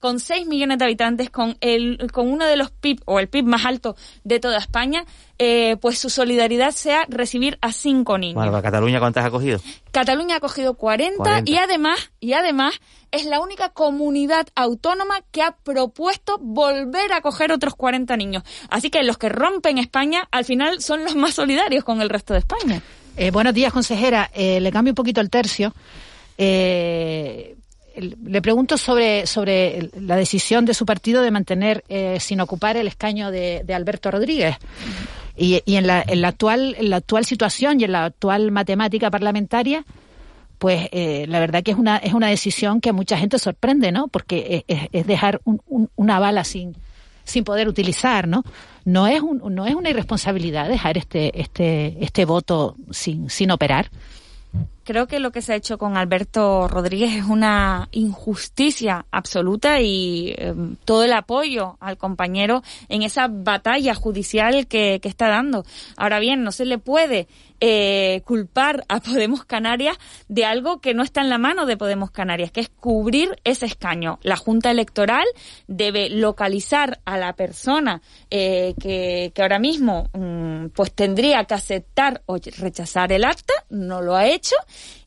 con 0.00 0.18
6 0.18 0.46
millones 0.46 0.78
de 0.78 0.84
habitantes, 0.86 1.30
con 1.30 1.56
el, 1.60 2.10
con 2.12 2.28
uno 2.28 2.46
de 2.46 2.56
los 2.56 2.70
PIB 2.70 3.00
o 3.04 3.20
el 3.20 3.28
PIB 3.28 3.44
más 3.44 3.64
alto 3.66 3.96
de 4.24 4.40
toda 4.40 4.58
España, 4.58 5.04
eh, 5.38 5.76
pues 5.80 5.98
su 5.98 6.10
solidaridad 6.10 6.72
sea 6.72 7.04
recibir 7.08 7.58
a 7.60 7.72
cinco 7.72 8.18
niños. 8.18 8.34
Bueno, 8.34 8.50
¿para 8.50 8.62
Cataluña 8.62 8.98
cuántas 8.98 9.24
ha 9.24 9.30
cogido? 9.30 9.60
Cataluña 9.92 10.36
ha 10.36 10.40
cogido 10.40 10.74
40, 10.74 11.16
40. 11.18 11.50
y 11.50 11.56
además 11.56 12.10
y 12.18 12.32
además 12.32 12.80
es 13.12 13.26
la 13.26 13.40
única 13.40 13.70
comunidad 13.70 14.46
autónoma 14.54 15.20
que 15.30 15.42
ha 15.42 15.52
propuesto 15.52 16.38
volver 16.40 17.12
a 17.12 17.20
coger 17.20 17.52
otros 17.52 17.74
40 17.74 18.16
niños. 18.16 18.42
Así 18.70 18.90
que 18.90 19.02
los 19.02 19.18
que 19.18 19.28
rompen 19.28 19.78
España 19.78 20.28
al 20.30 20.44
final 20.44 20.80
son 20.80 21.04
los 21.04 21.14
más 21.14 21.34
solidarios 21.34 21.84
con 21.84 22.00
el 22.00 22.08
resto 22.08 22.32
de 22.32 22.40
España. 22.40 22.82
Eh, 23.16 23.30
buenos 23.30 23.52
días, 23.52 23.72
consejera. 23.72 24.30
Eh, 24.32 24.60
le 24.60 24.72
cambio 24.72 24.92
un 24.92 24.96
poquito 24.96 25.20
el 25.20 25.28
tercio. 25.28 25.74
Eh, 26.38 27.56
le 28.00 28.42
pregunto 28.42 28.76
sobre, 28.76 29.26
sobre 29.26 29.90
la 30.00 30.16
decisión 30.16 30.64
de 30.64 30.74
su 30.74 30.84
partido 30.86 31.22
de 31.22 31.30
mantener 31.30 31.84
eh, 31.88 32.18
sin 32.20 32.40
ocupar 32.40 32.76
el 32.76 32.86
escaño 32.86 33.30
de, 33.30 33.64
Alberto 33.74 34.10
Rodríguez. 34.10 34.56
Y, 35.36 35.62
en, 35.66 35.86
la, 35.86 36.04
en, 36.06 36.20
la 36.20 36.28
actual, 36.28 36.76
en 36.78 36.90
la 36.90 36.96
actual 36.96 37.24
situación 37.24 37.80
y 37.80 37.84
en 37.84 37.92
la 37.92 38.04
actual 38.06 38.50
matemática 38.50 39.10
parlamentaria, 39.10 39.84
pues 40.58 40.88
eh, 40.92 41.24
la 41.28 41.40
verdad 41.40 41.62
que 41.62 41.70
es 41.70 41.78
una, 41.78 41.96
es 41.96 42.12
una 42.12 42.28
decisión 42.28 42.80
que 42.80 42.90
a 42.90 42.92
mucha 42.92 43.16
gente 43.16 43.38
sorprende, 43.38 43.92
¿no? 43.92 44.08
Porque 44.08 44.64
es- 44.68 44.88
es 44.92 45.06
dejar 45.06 45.40
un- 45.44 45.62
un- 45.68 45.88
una 45.96 46.18
bala 46.18 46.44
sin, 46.44 46.74
sin 47.24 47.44
poder 47.44 47.68
utilizar, 47.68 48.28
¿no? 48.28 48.44
No 48.84 49.06
es, 49.06 49.22
un, 49.22 49.40
no 49.54 49.66
es 49.66 49.74
una 49.74 49.88
irresponsabilidad 49.90 50.68
dejar 50.68 50.98
este, 50.98 51.40
este, 51.40 51.96
este 52.04 52.24
voto 52.26 52.76
sin, 52.90 53.30
sin 53.30 53.50
operar. 53.50 53.90
Creo 54.90 55.06
que 55.06 55.20
lo 55.20 55.30
que 55.30 55.40
se 55.40 55.52
ha 55.52 55.56
hecho 55.56 55.78
con 55.78 55.96
Alberto 55.96 56.66
Rodríguez 56.66 57.14
es 57.14 57.24
una 57.26 57.88
injusticia 57.92 59.06
absoluta 59.12 59.80
y 59.80 60.34
eh, 60.36 60.52
todo 60.84 61.04
el 61.04 61.12
apoyo 61.12 61.76
al 61.78 61.96
compañero 61.96 62.64
en 62.88 63.04
esa 63.04 63.28
batalla 63.30 63.94
judicial 63.94 64.66
que, 64.66 64.98
que 65.00 65.08
está 65.08 65.28
dando. 65.28 65.64
Ahora 65.96 66.18
bien, 66.18 66.42
no 66.42 66.50
se 66.50 66.64
le 66.64 66.78
puede 66.78 67.28
eh, 67.60 68.22
culpar 68.24 68.84
a 68.88 69.00
Podemos 69.00 69.44
Canarias 69.44 69.96
de 70.28 70.44
algo 70.44 70.80
que 70.80 70.94
no 70.94 71.02
está 71.02 71.20
en 71.20 71.28
la 71.28 71.38
mano 71.38 71.66
de 71.66 71.76
Podemos 71.76 72.10
Canarias, 72.10 72.50
que 72.50 72.60
es 72.60 72.68
cubrir 72.68 73.36
ese 73.44 73.66
escaño. 73.66 74.18
La 74.22 74.36
Junta 74.36 74.70
Electoral 74.70 75.26
debe 75.66 76.08
localizar 76.10 77.00
a 77.04 77.18
la 77.18 77.34
persona 77.34 78.02
eh, 78.30 78.74
que, 78.80 79.32
que 79.34 79.42
ahora 79.42 79.58
mismo 79.58 80.08
mm, 80.12 80.68
pues 80.74 80.92
tendría 80.92 81.44
que 81.44 81.54
aceptar 81.54 82.22
o 82.26 82.36
rechazar 82.36 83.12
el 83.12 83.24
acta, 83.24 83.54
no 83.68 84.00
lo 84.00 84.16
ha 84.16 84.26
hecho. 84.26 84.56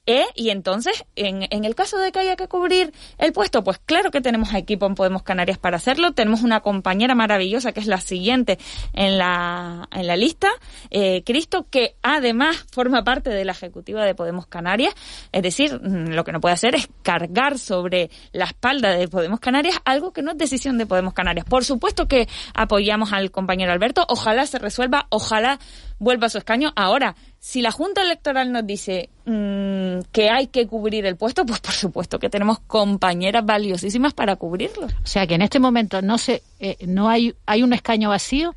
¿Eh? 0.06 0.26
Y 0.36 0.50
entonces, 0.50 1.06
en, 1.16 1.48
en 1.50 1.66
el 1.66 1.76
caso 1.76 1.98
de 1.98 2.12
que 2.12 2.20
haya 2.20 2.36
que 2.36 2.48
cubrir 2.48 2.94
el 3.18 3.34
puesto, 3.34 3.63
pues 3.63 3.80
claro 3.80 4.12
que 4.12 4.22
tenemos 4.22 4.54
equipo 4.54 4.86
en 4.86 4.96
Podemos 4.96 5.24
Canarias 5.24 5.58
para 5.58 5.78
hacerlo. 5.78 6.13
Tenemos 6.13 6.42
una 6.42 6.60
compañera 6.60 7.16
maravillosa 7.16 7.72
que 7.72 7.80
es 7.80 7.88
la 7.88 8.02
siguiente 8.02 8.58
en 8.94 9.18
la, 9.18 9.88
en 9.92 10.08
la 10.08 10.16
lista, 10.16 10.50
eh, 10.89 11.24
Cristo, 11.26 11.68
que 11.70 11.96
además 12.02 12.66
forma 12.72 13.04
parte 13.04 13.30
de 13.30 13.46
la 13.46 13.54
ejecutiva 13.54 14.04
de 14.06 14.16
Podemos 14.16 14.48
Canarias. 14.48 14.94
Es 15.32 15.42
decir, 15.42 15.80
mm, 15.82 16.10
lo 16.10 16.24
que 16.24 16.32
no 16.32 16.42
puede 16.42 16.54
hacer 16.54 16.76
es 16.76 16.88
cargar 17.02 17.58
sobre 17.58 18.10
la 18.32 18.46
espalda 18.46 18.92
de 18.92 19.08
Podemos 19.08 19.39
Canarias 19.39 19.78
algo 19.86 20.12
que 20.12 20.22
no 20.22 20.32
es 20.32 20.38
decisión 20.38 20.78
de 20.78 20.86
Podemos 20.86 21.13
Canarias. 21.13 21.46
Por 21.46 21.63
supuesto 21.66 22.08
que 22.08 22.28
apoyamos 22.54 23.13
al 23.13 23.32
compañero 23.32 23.72
Alberto. 23.72 24.06
Ojalá 24.10 24.46
se 24.46 24.60
resuelva, 24.60 25.08
ojalá 25.10 25.60
vuelva 26.00 26.28
a 26.28 26.30
su 26.30 26.38
escaño. 26.38 26.74
Ahora, 26.76 27.16
si 27.46 27.62
la 27.62 27.72
Junta 27.74 28.04
Electoral 28.04 28.54
nos 28.54 28.66
dice 28.66 29.10
mm, 29.26 30.06
que 30.14 30.30
hay 30.30 30.48
que 30.48 30.66
cubrir 30.66 31.06
el 31.06 31.18
puesto, 31.18 31.46
pues 31.46 31.60
por 31.60 31.74
supuesto 31.74 32.18
que 32.18 32.30
tenemos 32.30 32.62
compañeras 32.62 33.46
valiosísimas 33.46 34.14
para 34.14 34.38
cubrirlo. 34.38 34.86
O 34.86 35.06
sea 35.06 35.28
que 35.28 35.36
en 35.36 35.42
este 35.42 35.60
momento 35.60 36.02
no 36.02 36.18
se, 36.18 36.42
eh, 36.62 36.78
no 36.88 37.10
hay, 37.10 37.36
hay 37.46 37.62
un 37.62 37.74
escaño 37.74 38.08
vacío 38.08 38.56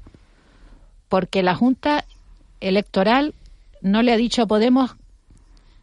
porque 1.09 1.43
la 1.43 1.57
Junta 1.57 2.05
Electoral 2.61 3.35
no 3.83 4.03
le 4.03 4.13
ha 4.13 4.17
dicho 4.17 4.43
a 4.43 4.47
Podemos 4.47 4.95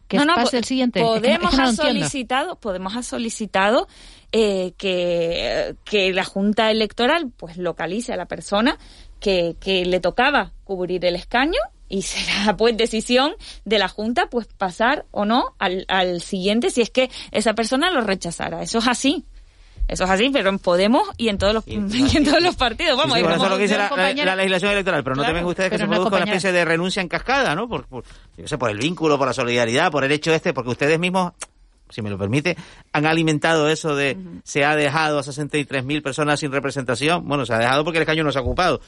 que 0.08 0.16
no, 0.16 0.24
no, 0.24 0.34
pase 0.36 0.56
el 0.56 0.64
siguiente. 0.64 1.00
Es 1.00 1.04
Podemos 1.04 1.50
que 1.50 1.56
no 1.58 1.62
lo 1.62 1.68
ha 1.68 1.72
solicitado, 1.74 2.56
Podemos 2.56 2.96
ha 2.96 3.02
solicitado 3.02 3.86
eh, 4.32 4.72
que, 4.78 5.76
que 5.84 6.10
la 6.14 6.24
Junta 6.24 6.70
Electoral 6.70 7.30
pues 7.36 7.58
localice 7.58 8.14
a 8.14 8.16
la 8.16 8.24
persona 8.24 8.78
que, 9.20 9.56
que 9.60 9.84
le 9.84 10.00
tocaba 10.00 10.52
cubrir 10.64 11.04
el 11.04 11.16
escaño 11.16 11.60
y 11.96 12.02
será 12.02 12.56
pues 12.56 12.76
decisión 12.76 13.34
de 13.64 13.78
la 13.78 13.88
Junta 13.88 14.26
pues 14.30 14.46
pasar 14.46 15.04
o 15.10 15.24
no 15.24 15.54
al, 15.58 15.84
al 15.88 16.20
siguiente 16.20 16.70
si 16.70 16.80
es 16.82 16.90
que 16.90 17.10
esa 17.30 17.54
persona 17.54 17.90
lo 17.90 18.00
rechazara. 18.00 18.62
Eso 18.62 18.78
es 18.78 18.88
así. 18.88 19.24
Eso 19.86 20.04
es 20.04 20.10
así, 20.10 20.30
pero 20.30 20.48
en 20.48 20.58
Podemos 20.58 21.06
y 21.18 21.28
en 21.28 21.36
todos 21.36 21.52
los, 21.52 21.68
y 21.68 21.74
en 22.16 22.24
todos 22.24 22.42
los 22.42 22.56
partidos. 22.56 22.96
Vamos, 22.96 23.12
Sí, 23.14 23.20
sí, 23.20 23.22
bueno, 23.22 23.36
eso 23.36 23.44
es 23.44 23.50
lo 23.50 23.56
que 23.58 23.62
dice 23.64 23.76
la, 23.76 23.82
la- 23.84 23.88
compañera- 23.90 24.24
la 24.30 24.36
legislación 24.36 24.72
electoral, 24.72 25.04
pero 25.04 25.14
no 25.16 25.24
temen 25.24 25.44
ustedes 25.44 25.70
que 25.70 25.76
se 25.78 25.86
produzca 25.86 26.16
una 26.16 26.24
especie 26.24 26.52
de 26.52 26.64
renuncia 26.64 27.02
en 27.02 27.08
cascada, 27.08 27.54
¿no? 27.54 27.68
Por, 27.68 27.86
por, 27.86 28.02
yo 28.04 28.44
qué 28.44 28.48
sé, 28.48 28.56
por 28.58 28.70
el 28.70 28.78
vínculo, 28.78 29.18
por 29.18 29.26
la 29.26 29.34
solidaridad, 29.34 29.92
por 29.92 30.02
el 30.04 30.10
hecho 30.12 30.32
este, 30.32 30.54
porque 30.54 30.70
ustedes 30.70 30.98
mismos, 30.98 31.32
si 31.90 32.00
me 32.00 32.08
lo 32.08 32.16
permite, 32.16 32.56
han 32.94 33.04
alimentado 33.04 33.68
eso 33.68 33.94
de 33.94 34.16
se 34.42 34.64
ha 34.64 34.74
dejado 34.74 35.18
a 35.18 35.22
63.000 35.22 36.02
personas 36.02 36.40
sin 36.40 36.50
representación. 36.50 37.28
Bueno, 37.28 37.44
se 37.44 37.52
ha 37.52 37.58
dejado 37.58 37.84
porque 37.84 37.98
el 37.98 38.02
escaño 38.04 38.24
no 38.24 38.32
se 38.32 38.38
ha 38.38 38.42
ocupado. 38.42 38.80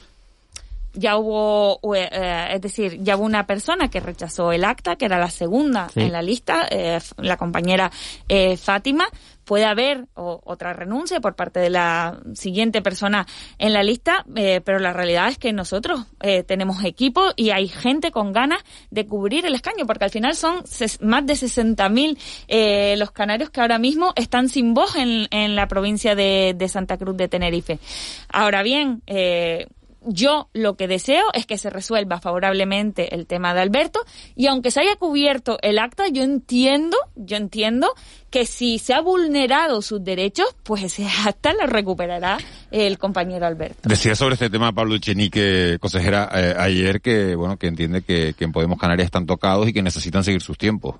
Ya 0.97 1.17
hubo, 1.17 1.79
eh, 1.95 2.09
eh, 2.11 2.47
es 2.53 2.61
decir, 2.61 2.97
ya 3.03 3.15
hubo 3.17 3.25
una 3.25 3.45
persona 3.47 3.89
que 3.89 3.99
rechazó 3.99 4.51
el 4.51 4.63
acta, 4.63 4.95
que 4.95 5.05
era 5.05 5.17
la 5.19 5.29
segunda 5.29 5.89
Sí. 5.93 6.01
en 6.01 6.11
la 6.11 6.21
lista, 6.21 6.67
eh, 6.69 6.99
la 7.17 7.37
compañera 7.37 7.91
eh, 8.27 8.57
Fátima. 8.57 9.05
Puede 9.45 9.63
haber 9.63 10.07
o- 10.15 10.41
otra 10.43 10.73
renuncia 10.73 11.21
por 11.21 11.35
parte 11.37 11.61
de 11.61 11.69
la 11.69 12.19
siguiente 12.33 12.81
persona 12.81 13.25
en 13.57 13.71
la 13.71 13.81
lista, 13.81 14.25
pero 14.65 14.77
la 14.79 14.91
realidad 14.91 15.29
es 15.29 15.37
que 15.37 15.53
nosotros 15.53 16.05
eh, 16.21 16.43
tenemos 16.43 16.83
equipo 16.83 17.21
y 17.37 17.51
hay 17.51 17.69
gente 17.69 18.11
con 18.11 18.33
ganas 18.33 18.59
de 18.91 19.05
cubrir 19.07 19.45
el 19.45 19.55
escaño, 19.55 19.85
porque 19.87 20.03
al 20.03 20.09
final 20.11 20.35
son 20.35 20.63
ses- 20.65 20.99
más 20.99 21.25
de 21.25 21.35
60.000 21.35 22.17
eh, 22.49 22.95
los 22.97 23.11
canarios 23.11 23.49
que 23.49 23.61
ahora 23.61 23.79
mismo 23.79 24.11
están 24.17 24.49
sin 24.49 24.73
voz 24.73 24.97
en, 24.97 25.27
en 25.31 25.55
la 25.55 25.69
provincia 25.69 26.13
de, 26.13 26.53
de 26.53 26.67
Santa 26.67 26.97
Cruz 26.97 27.15
de 27.15 27.29
Tenerife. 27.29 27.79
Ahora 28.27 28.63
bien, 28.63 29.01
eh, 29.07 29.67
yo 30.07 30.49
lo 30.53 30.75
que 30.75 30.87
deseo 30.87 31.25
es 31.33 31.45
que 31.45 31.57
se 31.57 31.69
resuelva 31.69 32.19
favorablemente 32.19 33.15
el 33.15 33.27
tema 33.27 33.53
de 33.53 33.61
Alberto 33.61 33.99
y 34.35 34.47
aunque 34.47 34.71
se 34.71 34.81
haya 34.81 34.95
cubierto 34.95 35.57
el 35.61 35.79
acta, 35.79 36.07
yo 36.07 36.23
entiendo, 36.23 36.97
yo 37.15 37.37
entiendo 37.37 37.93
que 38.29 38.45
si 38.45 38.79
se 38.79 38.93
ha 38.93 39.01
vulnerado 39.01 39.81
sus 39.81 40.03
derechos, 40.03 40.47
pues 40.63 40.83
ese 40.83 41.07
acta 41.25 41.53
lo 41.53 41.67
recuperará 41.67 42.37
el 42.71 42.97
compañero 42.97 43.45
Alberto. 43.45 43.87
Decía 43.89 44.15
sobre 44.15 44.33
este 44.33 44.49
tema 44.49 44.73
Pablo 44.73 44.95
Echenique, 44.95 45.77
consejera, 45.79 46.29
eh, 46.33 46.55
ayer 46.57 47.01
que, 47.01 47.35
bueno, 47.35 47.57
que 47.57 47.67
entiende 47.67 48.01
que, 48.01 48.33
que 48.37 48.45
en 48.45 48.51
Podemos 48.51 48.79
Canarias 48.79 49.05
están 49.05 49.25
tocados 49.25 49.67
y 49.67 49.73
que 49.73 49.81
necesitan 49.81 50.23
seguir 50.23 50.41
sus 50.41 50.57
tiempos. 50.57 50.95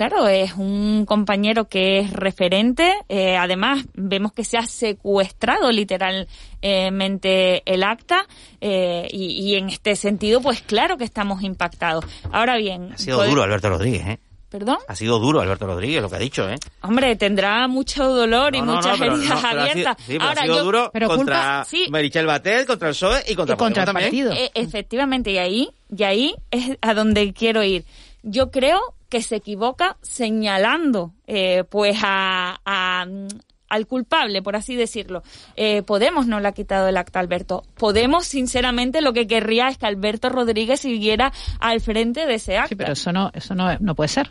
Claro, 0.00 0.28
es 0.28 0.54
un 0.54 1.04
compañero 1.04 1.66
que 1.68 1.98
es 1.98 2.10
referente. 2.14 2.90
eh, 3.10 3.36
además, 3.36 3.84
vemos 3.92 4.32
que 4.32 4.44
se 4.44 4.56
ha 4.56 4.64
secuestrado 4.64 5.70
literalmente 5.70 7.62
el 7.70 7.82
acta 7.82 8.26
eh, 8.62 9.06
y, 9.10 9.26
y 9.42 9.56
en 9.56 9.68
este 9.68 9.96
sentido, 9.96 10.40
pues 10.40 10.62
claro 10.62 10.96
que 10.96 11.04
estamos 11.04 11.42
impactados. 11.42 12.06
Ahora 12.32 12.56
bien, 12.56 12.94
Ha 12.94 12.96
sido 12.96 13.22
duro 13.26 13.42
Alberto 13.42 13.68
Rodríguez, 13.68 14.06
¿eh? 14.06 14.18
¿Perdón? 14.48 14.78
Ha 14.88 14.96
sido 14.96 15.18
duro 15.18 15.42
Alberto 15.42 15.66
Rodríguez 15.66 16.00
lo 16.00 16.08
que 16.08 16.16
ha 16.16 16.18
dicho, 16.18 16.48
¿eh? 16.48 16.56
Hombre, 16.80 17.14
tendrá 17.16 17.68
mucho 17.68 18.08
dolor 18.08 18.54
y 18.56 18.60
No, 18.62 18.76
muchas 18.76 18.98
no, 18.98 19.04
pero 19.04 19.16
heridas 19.16 19.28
no, 19.34 19.36
pero 19.36 19.48
ha 19.48 19.50
sido- 19.50 19.70
abiertas. 19.70 19.96
sí, 19.98 20.12
pero 20.14 20.24
Ahora 20.24 20.40
ha 20.40 20.44
sido 20.44 20.56
yo 20.56 20.64
duro 20.64 20.90
Pero 20.94 21.08
contra 21.08 21.36
culpa- 21.36 21.64
sí. 21.66 21.86
Merichel 21.90 22.24
Batet, 22.24 22.66
contra 22.66 22.88
el 22.88 22.94
PSOE 22.94 23.22
y 23.28 23.34
contra, 23.34 23.54
Y 23.54 23.58
contra 23.58 23.82
el 23.84 23.92
partido. 23.92 24.32
Eh, 24.32 24.50
efectivamente, 24.54 25.30
y 25.30 25.36
ahí, 25.36 25.68
y 25.94 26.02
ahí 26.04 26.34
es 26.50 26.78
a 26.80 26.94
donde 26.94 27.34
quiero 27.34 27.62
ir. 27.62 27.84
Yo 28.22 28.50
creo 28.50 28.80
que 29.10 29.20
se 29.20 29.36
equivoca 29.36 29.98
señalando, 30.00 31.12
eh, 31.26 31.64
pues, 31.68 31.98
a, 32.02 32.60
a, 32.64 33.06
al 33.68 33.86
culpable, 33.86 34.40
por 34.40 34.56
así 34.56 34.76
decirlo. 34.76 35.22
Eh, 35.56 35.82
Podemos 35.82 36.26
no 36.26 36.40
le 36.40 36.48
ha 36.48 36.52
quitado 36.52 36.88
el 36.88 36.96
acta 36.96 37.18
a 37.18 37.22
Alberto. 37.22 37.64
Podemos, 37.76 38.24
sinceramente, 38.26 39.00
lo 39.02 39.12
que 39.12 39.26
querría 39.26 39.68
es 39.68 39.76
que 39.76 39.86
Alberto 39.86 40.28
Rodríguez 40.28 40.80
siguiera 40.80 41.32
al 41.58 41.80
frente 41.80 42.24
de 42.26 42.34
ese 42.34 42.56
acta. 42.56 42.68
Sí, 42.68 42.76
pero 42.76 42.92
eso 42.92 43.12
no, 43.12 43.30
eso 43.34 43.54
no, 43.54 43.76
no 43.80 43.94
puede 43.94 44.08
ser. 44.08 44.30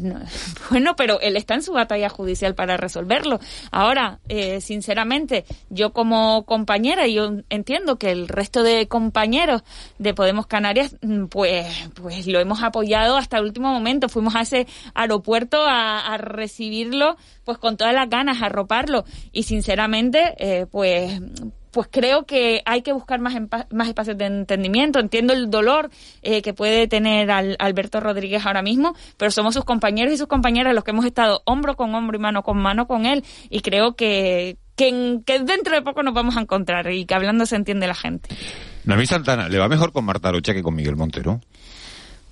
No, 0.00 0.20
bueno, 0.70 0.96
pero 0.96 1.20
él 1.20 1.36
está 1.36 1.54
en 1.54 1.62
su 1.62 1.72
batalla 1.72 2.08
judicial 2.08 2.54
para 2.54 2.76
resolverlo. 2.76 3.40
Ahora, 3.70 4.20
eh, 4.28 4.60
sinceramente, 4.60 5.44
yo 5.70 5.92
como 5.92 6.44
compañera, 6.44 7.06
y 7.06 7.14
yo 7.14 7.30
entiendo 7.50 7.96
que 7.96 8.10
el 8.10 8.28
resto 8.28 8.62
de 8.62 8.88
compañeros 8.88 9.62
de 9.98 10.14
Podemos 10.14 10.46
Canarias, 10.46 10.96
mm, 11.02 11.26
pues, 11.26 11.66
pues 11.94 12.26
lo 12.26 12.40
hemos 12.40 12.62
apoyado 12.62 13.16
hasta 13.16 13.38
el 13.38 13.44
último 13.44 13.72
momento. 13.72 14.08
Fuimos 14.08 14.34
a 14.34 14.42
ese 14.42 14.66
aeropuerto 14.94 15.64
a, 15.66 16.16
recibirlo, 16.18 17.16
pues 17.44 17.58
con 17.58 17.76
todas 17.76 17.94
las 17.94 18.08
ganas, 18.08 18.40
a 18.42 18.46
arroparlo. 18.46 19.04
Y 19.32 19.44
sinceramente, 19.44 20.34
eh, 20.38 20.66
pues 20.70 21.20
pues 21.74 21.88
creo 21.90 22.24
que 22.24 22.62
hay 22.64 22.80
que 22.82 22.92
buscar 22.92 23.20
más, 23.20 23.34
más 23.70 23.88
espacios 23.88 24.16
de 24.16 24.24
entendimiento. 24.26 24.98
Entiendo 25.00 25.32
el 25.34 25.50
dolor 25.50 25.90
eh, 26.22 26.40
que 26.40 26.54
puede 26.54 26.88
tener 26.88 27.30
al- 27.30 27.56
Alberto 27.58 28.00
Rodríguez 28.00 28.46
ahora 28.46 28.62
mismo, 28.62 28.94
pero 29.18 29.30
somos 29.30 29.52
sus 29.54 29.64
compañeros 29.64 30.14
y 30.14 30.16
sus 30.16 30.28
compañeras 30.28 30.74
los 30.74 30.84
que 30.84 30.92
hemos 30.92 31.04
estado 31.04 31.42
hombro 31.44 31.76
con 31.76 31.94
hombro 31.94 32.16
y 32.16 32.20
mano 32.20 32.42
con 32.42 32.56
mano 32.58 32.86
con 32.86 33.04
él 33.04 33.24
y 33.50 33.60
creo 33.60 33.94
que, 33.96 34.56
que 34.76 34.92
dentro 35.24 35.74
de 35.74 35.82
poco 35.82 36.02
nos 36.02 36.14
vamos 36.14 36.36
a 36.36 36.40
encontrar 36.40 36.90
y 36.92 37.04
que 37.04 37.14
hablando 37.14 37.44
se 37.44 37.56
entiende 37.56 37.86
la 37.86 37.94
gente. 37.94 38.28
Noemí 38.84 39.06
Santana, 39.06 39.48
¿le 39.48 39.58
va 39.58 39.68
mejor 39.68 39.92
con 39.92 40.04
Marta 40.04 40.30
Rocha 40.30 40.54
que 40.54 40.62
con 40.62 40.74
Miguel 40.74 40.94
Montero? 40.96 41.40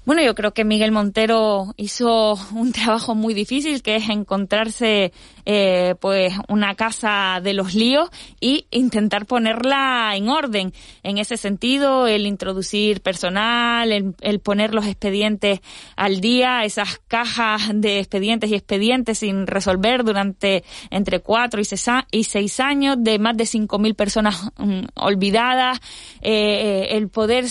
Bueno, 0.05 0.21
yo 0.21 0.35
creo 0.35 0.53
que 0.53 0.65
Miguel 0.65 0.91
Montero 0.91 1.75
hizo 1.77 2.35
un 2.53 2.73
trabajo 2.73 3.15
muy 3.15 3.35
difícil, 3.35 3.83
que 3.83 3.95
es 3.95 4.09
encontrarse 4.09 5.13
eh, 5.47 5.95
pues 6.01 6.35
una 6.49 6.75
casa 6.75 7.41
de 7.41 7.53
los 7.53 7.77
líos 7.77 8.11
y 8.41 8.67
intentar 8.73 9.27
ponerla 9.27 10.15
en 10.17 10.29
orden. 10.29 10.73
En 11.05 11.19
ese 11.19 11.37
sentido, 11.37 12.09
el 12.09 12.27
introducir 12.27 13.01
personal, 13.01 13.93
el, 13.93 14.17
el 14.23 14.41
poner 14.41 14.75
los 14.75 14.87
expedientes 14.87 15.61
al 15.95 16.21
día, 16.21 16.65
esas 16.65 17.01
cajas 17.07 17.71
de 17.73 18.01
expedientes 18.01 18.51
y 18.51 18.57
expedientes 18.57 19.19
sin 19.19 19.47
resolver 19.47 20.03
durante 20.03 20.65
entre 20.91 21.21
cuatro 21.21 21.61
y 21.61 21.65
seis, 21.65 21.87
y 22.11 22.25
seis 22.25 22.59
años, 22.59 22.97
de 22.99 23.21
más 23.21 23.37
de 23.37 23.45
5.000 23.45 23.95
personas 23.95 24.51
mm, 24.59 24.83
olvidadas, 24.97 25.81
eh, 26.23 26.89
el 26.91 27.09
poder 27.09 27.45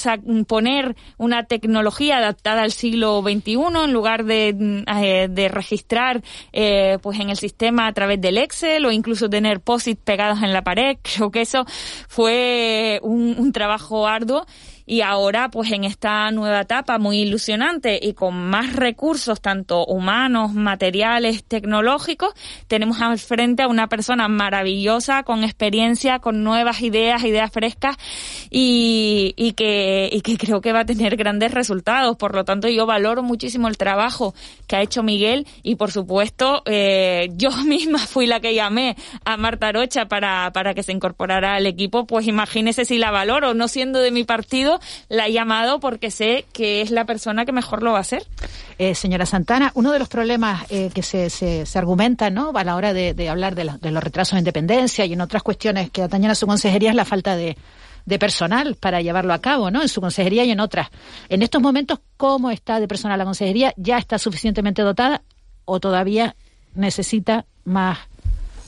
poner 0.48 0.98
una 1.18 1.46
tecnología 1.46 2.20
adaptada 2.42 2.64
al 2.64 2.72
siglo 2.72 3.22
XXI 3.22 3.84
en 3.86 3.94
lugar 3.94 4.26
de, 4.26 4.84
eh, 4.88 5.28
de 5.30 5.48
registrar 5.48 6.24
eh, 6.52 6.98
pues 7.02 7.20
en 7.20 7.30
el 7.30 7.38
sistema 7.38 7.88
a 7.88 7.94
través 7.94 8.20
del 8.20 8.38
Excel 8.38 8.86
o 8.86 8.92
incluso 8.92 9.30
tener 9.30 9.62
POSIT 9.62 10.00
pegados 10.00 10.42
en 10.42 10.52
la 10.52 10.64
pared. 10.64 10.98
Creo 11.04 11.32
que 11.32 11.42
eso 11.42 11.66
fue 12.08 13.00
un, 13.04 13.36
un 13.38 13.52
trabajo 13.52 14.08
arduo 14.08 14.46
y 14.86 15.02
ahora 15.02 15.50
pues 15.50 15.72
en 15.72 15.84
esta 15.84 16.30
nueva 16.32 16.62
etapa 16.62 16.98
muy 16.98 17.20
ilusionante 17.20 18.00
y 18.02 18.14
con 18.14 18.36
más 18.36 18.74
recursos 18.76 19.42
tanto 19.42 19.86
humanos, 19.86 20.54
materiales, 20.54 21.44
tecnológicos, 21.44 22.34
tenemos 22.68 23.02
al 23.02 23.18
frente 23.20 23.64
a 23.64 23.68
una 23.68 23.88
persona 23.88 24.28
maravillosa 24.28 25.24
con 25.24 25.44
experiencia, 25.44 26.20
con 26.20 26.44
nuevas 26.44 26.82
ideas, 26.82 27.24
ideas 27.24 27.52
frescas 27.52 27.98
y, 28.50 29.34
y 29.38 29.54
que 29.54 30.10
y 30.12 30.22
que 30.22 30.38
creo 30.38 30.62
que 30.62 30.74
va 30.74 30.82
a 30.82 30.86
tener 30.86 31.16
grandes 31.16 31.54
resultados. 31.54 32.18
Por 32.18 32.36
lo 32.36 32.46
tanto, 32.46 32.68
yo 32.68 32.86
valoro 32.86 33.24
muchísimo 33.24 33.68
el 33.68 33.78
trabajo 33.78 34.34
que 34.68 34.76
ha 34.76 34.82
hecho 34.82 35.04
Miguel 35.04 35.48
y 35.64 35.76
por 35.76 35.92
supuesto 35.92 36.64
eh, 36.66 37.30
yo 37.36 37.52
misma 37.66 38.00
fui 38.00 38.26
la 38.26 38.40
que 38.40 38.54
llamé 38.54 38.96
a 39.26 39.38
Marta 39.38 39.72
Rocha 39.72 40.08
para, 40.08 40.52
para 40.54 40.74
que 40.74 40.84
se 40.84 40.92
incorporara 40.92 41.56
al 41.56 41.66
equipo, 41.66 42.06
pues 42.06 42.28
imagínese 42.28 42.86
si 42.86 42.98
la 42.98 43.12
valoro, 43.12 43.54
no 43.54 43.68
siendo 43.68 44.00
de 44.00 44.12
mi 44.12 44.24
partido, 44.24 44.71
la 45.10 45.28
he 45.28 45.32
llamado 45.34 45.80
porque 45.80 46.12
sé 46.12 46.46
que 46.54 46.82
es 46.82 46.92
la 46.92 47.06
persona 47.06 47.46
que 47.46 47.52
mejor 47.52 47.84
lo 47.84 47.92
va 47.92 47.98
a 47.98 48.02
hacer. 48.02 48.26
Eh, 48.78 48.96
señora 48.96 49.26
Santana, 49.26 49.72
uno 49.76 49.92
de 49.92 50.00
los 50.00 50.08
problemas 50.10 50.64
eh, 50.70 50.90
que 50.94 51.04
se, 51.04 51.30
se, 51.30 51.66
argumentan 51.78 52.34
¿no? 52.34 52.52
a 52.56 52.64
la 52.64 52.76
hora 52.76 52.94
de, 52.94 53.14
de 53.14 53.30
hablar 53.30 53.56
de, 53.56 53.64
la- 53.66 53.78
de 53.78 53.92
los 53.92 54.04
retrasos 54.04 54.38
en 54.38 54.44
dependencia 54.44 55.06
y 55.06 55.14
en 55.14 55.22
otras 55.22 55.44
cuestiones 55.44 55.90
que 55.92 56.02
atañen 56.04 56.32
a 56.32 56.36
su 56.36 56.48
consejería 56.48 56.90
es 56.92 56.96
la 56.96 57.06
falta 57.06 57.36
de, 57.36 57.58
de 58.06 58.20
personal 58.20 58.76
para 58.76 59.02
llevarlo 59.02 59.34
a 59.34 59.40
cabo, 59.42 59.70
¿no? 59.72 59.82
En 59.82 59.90
su 59.90 60.02
consejería 60.02 60.44
y 60.44 60.52
en 60.52 60.60
otras. 60.60 60.90
En 61.30 61.42
estos 61.44 61.62
momentos, 61.62 62.00
¿cómo 62.18 62.50
está 62.52 62.80
de 62.80 62.88
personal 62.88 63.18
la 63.20 63.26
consejería? 63.26 63.74
¿Ya 63.78 63.98
está 63.98 64.18
suficientemente 64.18 64.82
dotada 64.82 65.22
o 65.66 65.80
todavía 65.80 66.36
necesita 66.74 67.46
más, 67.64 68.00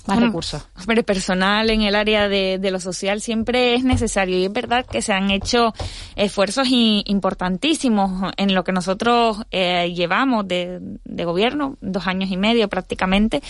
más 0.07 0.17
Bueno, 0.17 0.27
recursos? 0.27 0.61
Hombre, 0.79 1.03
personal 1.03 1.69
en 1.69 1.81
el 1.81 1.95
área 1.95 2.27
de, 2.27 2.57
de 2.59 2.71
lo 2.71 2.79
social 2.79 3.21
siempre 3.21 3.73
es 3.75 3.83
necesario 3.83 4.37
y 4.37 4.45
es 4.45 4.51
verdad 4.51 4.85
que 4.85 5.01
se 5.01 5.13
han 5.13 5.31
hecho 5.31 5.73
esfuerzos 6.15 6.67
i- 6.69 7.03
importantísimos 7.07 8.31
en 8.37 8.53
lo 8.53 8.63
que 8.63 8.71
nosotros 8.71 9.37
eh, 9.51 9.93
llevamos 9.95 10.47
de, 10.47 10.79
de 11.05 11.25
gobierno, 11.25 11.77
dos 11.81 12.07
años 12.07 12.29
y 12.31 12.37
medio 12.37 12.67
prácticamente. 12.67 13.41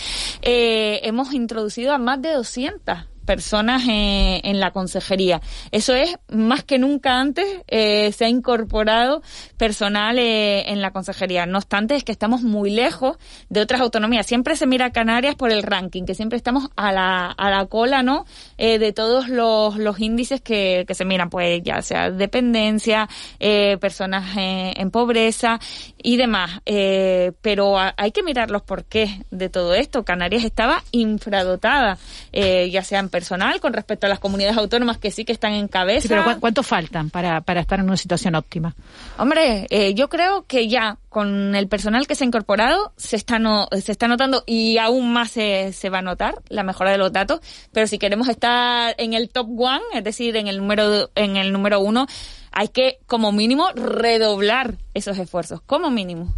Eh, 0.42 1.00
hemos 1.04 1.32
introducido 1.32 1.92
a 1.92 1.98
más 1.98 2.20
de 2.22 2.32
200 2.32 2.98
personas 3.24 3.82
eh, 3.88 4.40
en 4.44 4.60
la 4.60 4.70
consejería. 4.70 5.40
Eso 5.70 5.94
es 5.94 6.16
más 6.28 6.64
que 6.64 6.78
nunca 6.78 7.20
antes 7.20 7.46
eh, 7.68 8.12
se 8.12 8.24
ha 8.24 8.28
incorporado 8.28 9.22
personal 9.56 10.18
eh, 10.18 10.70
en 10.70 10.80
la 10.80 10.92
consejería. 10.92 11.46
No 11.46 11.58
obstante, 11.58 11.96
es 11.96 12.04
que 12.04 12.12
estamos 12.12 12.42
muy 12.42 12.70
lejos 12.70 13.16
de 13.48 13.60
otras 13.60 13.80
autonomías. 13.80 14.26
Siempre 14.26 14.56
se 14.56 14.66
mira 14.66 14.86
a 14.86 14.92
Canarias 14.92 15.34
por 15.34 15.50
el 15.50 15.62
ranking, 15.62 16.04
que 16.04 16.14
siempre 16.14 16.36
estamos 16.36 16.68
a 16.76 16.92
la, 16.92 17.30
a 17.30 17.50
la 17.50 17.66
cola, 17.66 18.02
¿no? 18.02 18.24
Eh, 18.58 18.78
de 18.78 18.92
todos 18.92 19.28
los, 19.28 19.76
los 19.76 20.00
índices 20.00 20.40
que, 20.40 20.84
que 20.86 20.94
se 20.94 21.04
miran, 21.04 21.30
pues 21.30 21.62
ya 21.62 21.82
sea 21.82 22.10
dependencia, 22.10 23.08
eh, 23.40 23.78
personas 23.80 24.36
en 24.36 24.90
pobreza 24.90 25.58
y 26.02 26.16
demás. 26.16 26.60
Eh, 26.66 27.32
pero 27.40 27.76
hay 27.78 28.12
que 28.12 28.22
mirar 28.22 28.50
los 28.50 28.62
porqués 28.62 29.10
de 29.30 29.48
todo 29.48 29.74
esto. 29.74 30.04
Canarias 30.04 30.44
estaba 30.44 30.82
infradotada, 30.92 31.98
ya 32.32 32.82
sea 32.82 33.00
en 33.00 33.08
personal 33.14 33.60
con 33.60 33.72
respecto 33.72 34.06
a 34.06 34.08
las 34.10 34.18
comunidades 34.18 34.56
autónomas 34.58 34.98
que 34.98 35.12
sí 35.12 35.24
que 35.24 35.30
están 35.32 35.52
en 35.52 35.68
cabeza. 35.68 36.02
Sí, 36.02 36.08
pero 36.08 36.24
¿cu- 36.24 36.40
¿cuántos 36.40 36.66
faltan 36.66 37.10
para, 37.10 37.40
para 37.42 37.60
estar 37.60 37.78
en 37.78 37.84
una 37.86 37.96
situación 37.96 38.34
óptima? 38.34 38.74
Hombre, 39.18 39.68
eh, 39.70 39.94
yo 39.94 40.08
creo 40.08 40.44
que 40.48 40.66
ya 40.66 40.98
con 41.08 41.54
el 41.54 41.68
personal 41.68 42.08
que 42.08 42.16
se 42.16 42.24
ha 42.24 42.26
incorporado 42.26 42.92
se 42.96 43.14
está, 43.14 43.38
no, 43.38 43.68
se 43.80 43.92
está 43.92 44.08
notando 44.08 44.42
y 44.46 44.78
aún 44.78 45.12
más 45.12 45.30
se, 45.30 45.72
se 45.72 45.90
va 45.90 45.98
a 45.98 46.02
notar 46.02 46.34
la 46.48 46.64
mejora 46.64 46.90
de 46.90 46.98
los 46.98 47.12
datos. 47.12 47.38
Pero 47.72 47.86
si 47.86 47.98
queremos 47.98 48.28
estar 48.28 48.96
en 48.98 49.14
el 49.14 49.28
top 49.28 49.46
one, 49.56 49.82
es 49.94 50.02
decir, 50.02 50.36
en 50.36 50.48
el 50.48 50.58
número, 50.58 51.08
en 51.14 51.36
el 51.36 51.52
número 51.52 51.78
uno, 51.78 52.08
hay 52.50 52.66
que 52.68 52.98
como 53.06 53.30
mínimo 53.30 53.68
redoblar 53.74 54.74
esos 54.92 55.16
esfuerzos, 55.18 55.60
como 55.64 55.88
mínimo. 55.90 56.34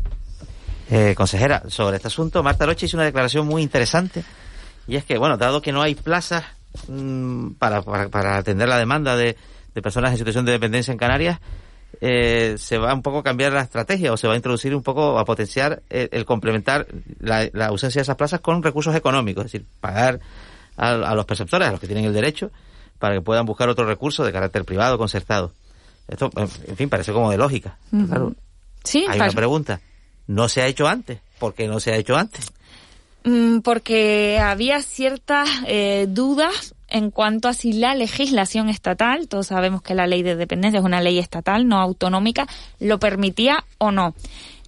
Eh, 0.91 1.15
consejera, 1.17 1.63
sobre 1.69 1.97
este 1.97 2.09
asunto, 2.09 2.43
Marta 2.43 2.67
Roche 2.67 2.85
hizo 2.87 2.97
una 2.99 3.05
declaración 3.07 3.47
muy 3.47 3.63
interesante. 3.63 4.25
Y 4.89 4.95
es 4.95 5.05
que, 5.05 5.19
bueno, 5.19 5.37
dado 5.37 5.61
que 5.61 5.73
no 5.73 5.83
hay 5.83 5.97
plazas 5.97 6.45
mm, 6.89 7.53
para, 7.59 7.83
para, 7.83 8.09
para 8.09 8.37
atender 8.37 8.69
la 8.69 8.79
demanda 8.79 9.17
de, 9.17 9.37
de 9.75 9.83
personas 9.83 10.13
en 10.13 10.19
situación 10.19 10.45
de 10.45 10.53
dependencia 10.53 10.93
en 10.93 10.99
Canarias, 10.99 11.39
eh, 12.01 12.57
se 12.59 12.77
va 12.79 12.93
un 12.93 13.03
poco 13.03 13.19
a 13.19 13.23
cambiar 13.23 13.53
la 13.53 13.63
estrategia 13.63 14.13
o 14.13 14.17
se 14.17 14.27
va 14.27 14.35
a 14.35 14.37
introducir 14.37 14.75
un 14.75 14.83
poco 14.83 15.19
a 15.19 15.25
potenciar 15.25 15.83
el, 15.89 16.09
el 16.13 16.25
complementar 16.27 16.87
la, 17.21 17.49
la 17.53 17.67
ausencia 17.69 18.01
de 18.01 18.03
esas 18.03 18.17
plazas 18.17 18.41
con 18.41 18.63
recursos 18.63 18.95
económicos, 18.95 19.47
es 19.47 19.53
decir, 19.53 19.67
pagar 19.81 20.21
a, 20.77 20.91
a 20.91 21.15
los 21.15 21.25
perceptores, 21.25 21.69
a 21.69 21.71
los 21.71 21.81
que 21.81 21.87
tienen 21.87 22.05
el 22.05 22.13
derecho, 22.13 22.51
para 22.99 23.15
que 23.15 23.21
puedan 23.23 23.47
buscar 23.47 23.69
otro 23.69 23.87
recurso 23.87 24.25
de 24.25 24.33
carácter 24.33 24.65
privado 24.65 24.99
concertado. 24.99 25.53
Esto, 26.09 26.31
en 26.37 26.77
fin, 26.77 26.89
parece 26.89 27.13
como 27.13 27.31
de 27.31 27.39
lógica. 27.39 27.77
Claro, 27.91 28.35
Sí, 28.85 29.01
hay 29.09 29.19
para- 29.19 29.31
una 29.31 29.37
pregunta. 29.37 29.81
¿No 30.29 30.49
se 30.49 30.63
ha 30.63 30.67
hecho 30.67 30.87
antes? 30.89 31.21
¿Por 31.39 31.55
qué 31.55 31.67
no 31.69 31.81
se 31.81 31.93
ha 31.93 31.97
hecho 31.97 32.17
antes? 32.17 32.47
Mm, 33.27 33.59
porque 33.59 34.39
había 34.39 34.81
ciertas 34.83 35.49
eh, 35.67 36.07
dudas 36.09 36.77
en 36.89 37.11
cuanto 37.11 37.49
a 37.49 37.55
si 37.55 37.73
la 37.73 37.97
legislación 37.97 38.69
estatal, 38.69 39.27
todos 39.27 39.49
sabemos 39.49 39.83
que 39.83 39.97
la 39.97 40.07
ley 40.07 40.23
de 40.23 40.37
dependencia 40.37 40.79
es 40.79 40.85
una 40.85 41.01
ley 41.01 41.19
estatal, 41.19 41.67
no 41.67 41.81
autonómica, 41.81 42.47
lo 42.79 43.01
permitía 43.01 43.65
o 43.79 43.91
no. 43.91 44.15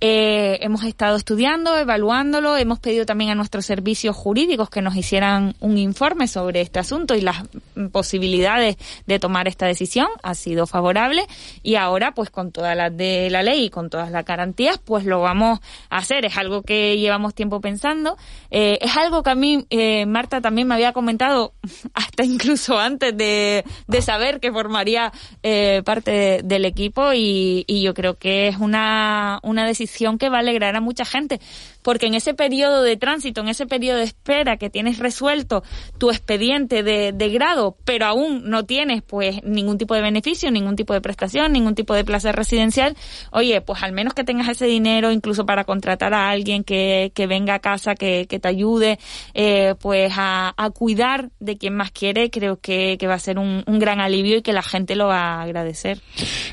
Eh, 0.01 0.59
hemos 0.63 0.85
estado 0.85 1.17
estudiando, 1.17 1.77
evaluándolo, 1.77 2.57
hemos 2.57 2.79
pedido 2.79 3.05
también 3.05 3.31
a 3.31 3.35
nuestros 3.35 3.67
servicios 3.67 4.15
jurídicos 4.15 4.71
que 4.71 4.81
nos 4.81 4.95
hicieran 4.95 5.57
un 5.59 5.77
informe 5.77 6.29
sobre 6.29 6.61
este 6.61 6.79
asunto 6.79 7.17
y 7.17 7.21
las 7.21 7.43
posibilidades 7.91 8.77
de 9.07 9.19
tomar 9.19 9.49
esta 9.49 9.67
decisión. 9.67 10.07
Ha 10.23 10.35
sido 10.35 10.69
favorable 10.69 11.27
y 11.65 11.75
ahora, 11.75 12.13
pues 12.15 12.31
con 12.31 12.53
todas 12.53 12.77
las 12.77 12.97
de 12.97 13.29
la 13.31 13.43
ley 13.43 13.65
y 13.65 13.71
con 13.71 13.91
todas 13.91 14.13
las 14.13 14.25
garantías, 14.25 14.79
pues 14.79 15.05
lo 15.05 15.21
vamos 15.21 15.59
a 15.91 15.97
hacer. 15.97 16.25
Es 16.25 16.37
algo 16.37 16.63
que 16.63 16.97
llevamos 16.99 17.35
tiempo 17.35 17.61
pensando. 17.61 18.17
Eh, 18.53 18.79
es 18.81 18.97
algo 18.97 19.25
que 19.25 19.31
a 19.31 19.35
mí, 19.35 19.67
eh, 19.71 20.07
Marta 20.07 20.41
también 20.41 20.69
me 20.69 20.75
había 20.75 20.93
comentado 20.93 21.55
hasta 21.95 22.25
incluso 22.25 22.79
antes 22.79 23.17
de, 23.17 23.65
saber 24.01 24.39
que 24.39 24.53
formaría 24.53 25.13
eh, 25.43 25.83
parte 25.85 26.11
de- 26.13 26.43
del 26.45 26.65
equipo 26.65 27.13
y, 27.13 27.65
y 27.67 27.83
yo 27.83 27.95
creo 27.95 28.15
que 28.17 28.47
es 28.47 28.59
una, 28.59 29.41
una 29.43 29.67
decisión 29.67 29.88
que 30.19 30.29
va 30.29 30.37
a 30.37 30.41
alegrar 30.41 30.77
a 30.77 30.81
mucha 30.81 31.05
gente 31.05 31.41
porque 31.89 32.07
en 32.07 32.13
ese 32.15 32.35
periodo 32.35 32.83
de 32.83 32.99
tránsito, 32.99 33.41
en 33.41 33.49
ese 33.49 33.67
periodo 33.67 33.99
de 33.99 34.05
espera 34.05 34.59
que 34.59 34.69
tienes 34.69 34.99
resuelto 34.99 35.63
tu 35.97 36.11
expediente 36.11 36.83
de, 36.83 37.13
de 37.13 37.29
grado, 37.31 37.77
pero 37.87 38.05
aún 38.05 38.51
no 38.51 38.67
tienes 38.67 39.03
pues 39.03 39.43
ningún 39.43 39.79
tipo 39.79 39.95
de 39.95 40.03
beneficio, 40.03 40.51
ningún 40.51 40.77
tipo 40.77 40.93
de 40.93 41.01
prestación, 41.01 41.53
ningún 41.53 41.75
tipo 41.75 41.95
de 41.95 42.05
plaza 42.05 42.31
residencial, 42.33 42.95
oye, 43.33 43.61
pues 43.63 43.83
al 43.83 43.93
menos 43.93 44.13
que 44.13 44.25
tengas 44.25 44.49
ese 44.49 44.67
dinero 44.67 45.13
incluso 45.13 45.47
para 45.47 45.65
contratar 45.65 46.13
a 46.13 46.29
alguien 46.29 46.63
que, 46.63 47.11
que 47.15 47.27
venga 47.27 47.55
a 47.55 47.59
casa, 47.61 47.95
que, 47.95 48.27
que 48.29 48.39
te 48.39 48.49
ayude, 48.49 48.99
eh, 49.33 49.75
pues 49.81 50.13
a, 50.17 50.53
a 50.57 50.71
cuidar 50.71 51.31
de 51.41 51.57
quien 51.57 51.75
más 51.75 51.91
quiere, 51.91 52.31
creo 52.31 52.61
que, 52.61 52.99
que 52.99 53.07
va 53.07 53.15
a 53.15 53.19
ser 53.19 53.39
un, 53.39 53.63
un 53.67 53.79
gran 53.79 54.01
alivio 54.01 54.37
y 54.37 54.43
que 54.43 54.53
la 54.53 54.63
gente 54.63 54.95
lo 54.95 55.07
va 55.07 55.37
a 55.37 55.43
agradecer. 55.43 56.01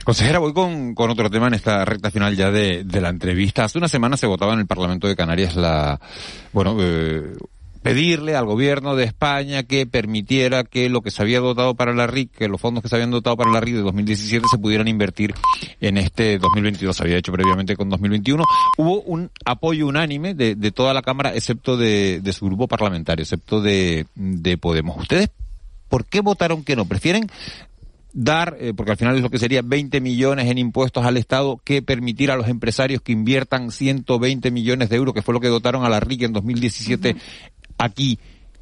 Consejera, 0.05 0.39
voy 0.39 0.53
con, 0.53 0.95
con 0.95 1.09
otro 1.09 1.29
tema 1.29 1.47
en 1.47 1.55
esta 1.55 1.83
recta 1.83 2.09
final 2.09 2.35
ya 2.35 2.51
de, 2.51 2.83
de 2.85 3.01
la 3.01 3.09
entrevista. 3.25 3.63
Hace 3.63 3.79
una 3.79 3.87
semana 3.87 4.17
se 4.17 4.27
votaba 4.27 4.53
en 4.53 4.59
el 4.59 4.67
Parlamento 4.67 5.07
de 5.07 5.15
Canarias 5.15 5.55
la, 5.55 5.99
bueno, 6.53 6.77
eh, 6.79 7.33
pedirle 7.81 8.35
al 8.35 8.45
gobierno 8.45 8.95
de 8.95 9.03
España 9.03 9.63
que 9.63 9.87
permitiera 9.87 10.63
que 10.63 10.89
lo 10.89 11.01
que 11.01 11.09
se 11.09 11.23
había 11.23 11.39
dotado 11.39 11.73
para 11.73 11.93
la 11.95 12.05
RIC, 12.05 12.31
que 12.31 12.47
los 12.47 12.61
fondos 12.61 12.83
que 12.83 12.89
se 12.89 12.95
habían 12.95 13.09
dotado 13.09 13.35
para 13.35 13.49
la 13.49 13.61
RIC 13.61 13.77
de 13.77 13.81
2017 13.81 14.47
se 14.47 14.57
pudieran 14.59 14.87
invertir 14.87 15.33
en 15.81 15.97
este 15.97 16.37
2022. 16.37 16.95
Se 16.95 17.03
había 17.03 17.17
hecho 17.17 17.31
previamente 17.31 17.75
con 17.75 17.89
2021. 17.89 18.43
Hubo 18.77 19.01
un 19.01 19.31
apoyo 19.43 19.87
unánime 19.87 20.35
de, 20.35 20.53
de 20.53 20.71
toda 20.71 20.93
la 20.93 21.01
Cámara, 21.01 21.33
excepto 21.33 21.77
de, 21.77 22.21
de 22.21 22.33
su 22.33 22.45
grupo 22.45 22.67
parlamentario, 22.67 23.23
excepto 23.23 23.59
de, 23.59 24.05
de 24.13 24.57
Podemos. 24.59 24.97
¿Ustedes 24.97 25.29
por 25.89 26.05
qué 26.05 26.21
votaron 26.21 26.63
que 26.63 26.75
no? 26.75 26.85
¿Prefieren 26.85 27.27
dar, 28.17 28.55
eh, 28.59 28.73
porque 28.75 28.91
al 28.91 28.97
final 28.97 29.15
es 29.17 29.21
lo 29.21 29.29
que 29.29 29.37
sería 29.37 29.61
20 29.61 29.99
millones 29.99 30.49
en 30.49 30.57
impuestos 30.57 31.05
al 31.05 31.17
Estado, 31.17 31.59
que 31.63 31.81
permitir 31.81 32.31
a 32.31 32.37
los 32.37 32.47
empresarios 32.47 33.01
que 33.01 33.11
inviertan 33.11 33.71
120 33.71 34.49
millones 34.51 34.89
de 34.89 34.95
euros, 34.95 35.13
que 35.13 35.21
fue 35.21 35.33
lo 35.33 35.41
que 35.41 35.49
dotaron 35.49 35.83
a 35.83 35.89
la 35.89 35.99
RIC 35.99 36.23
en 36.23 36.33
2017 36.33 37.15
aquí, 37.77 38.17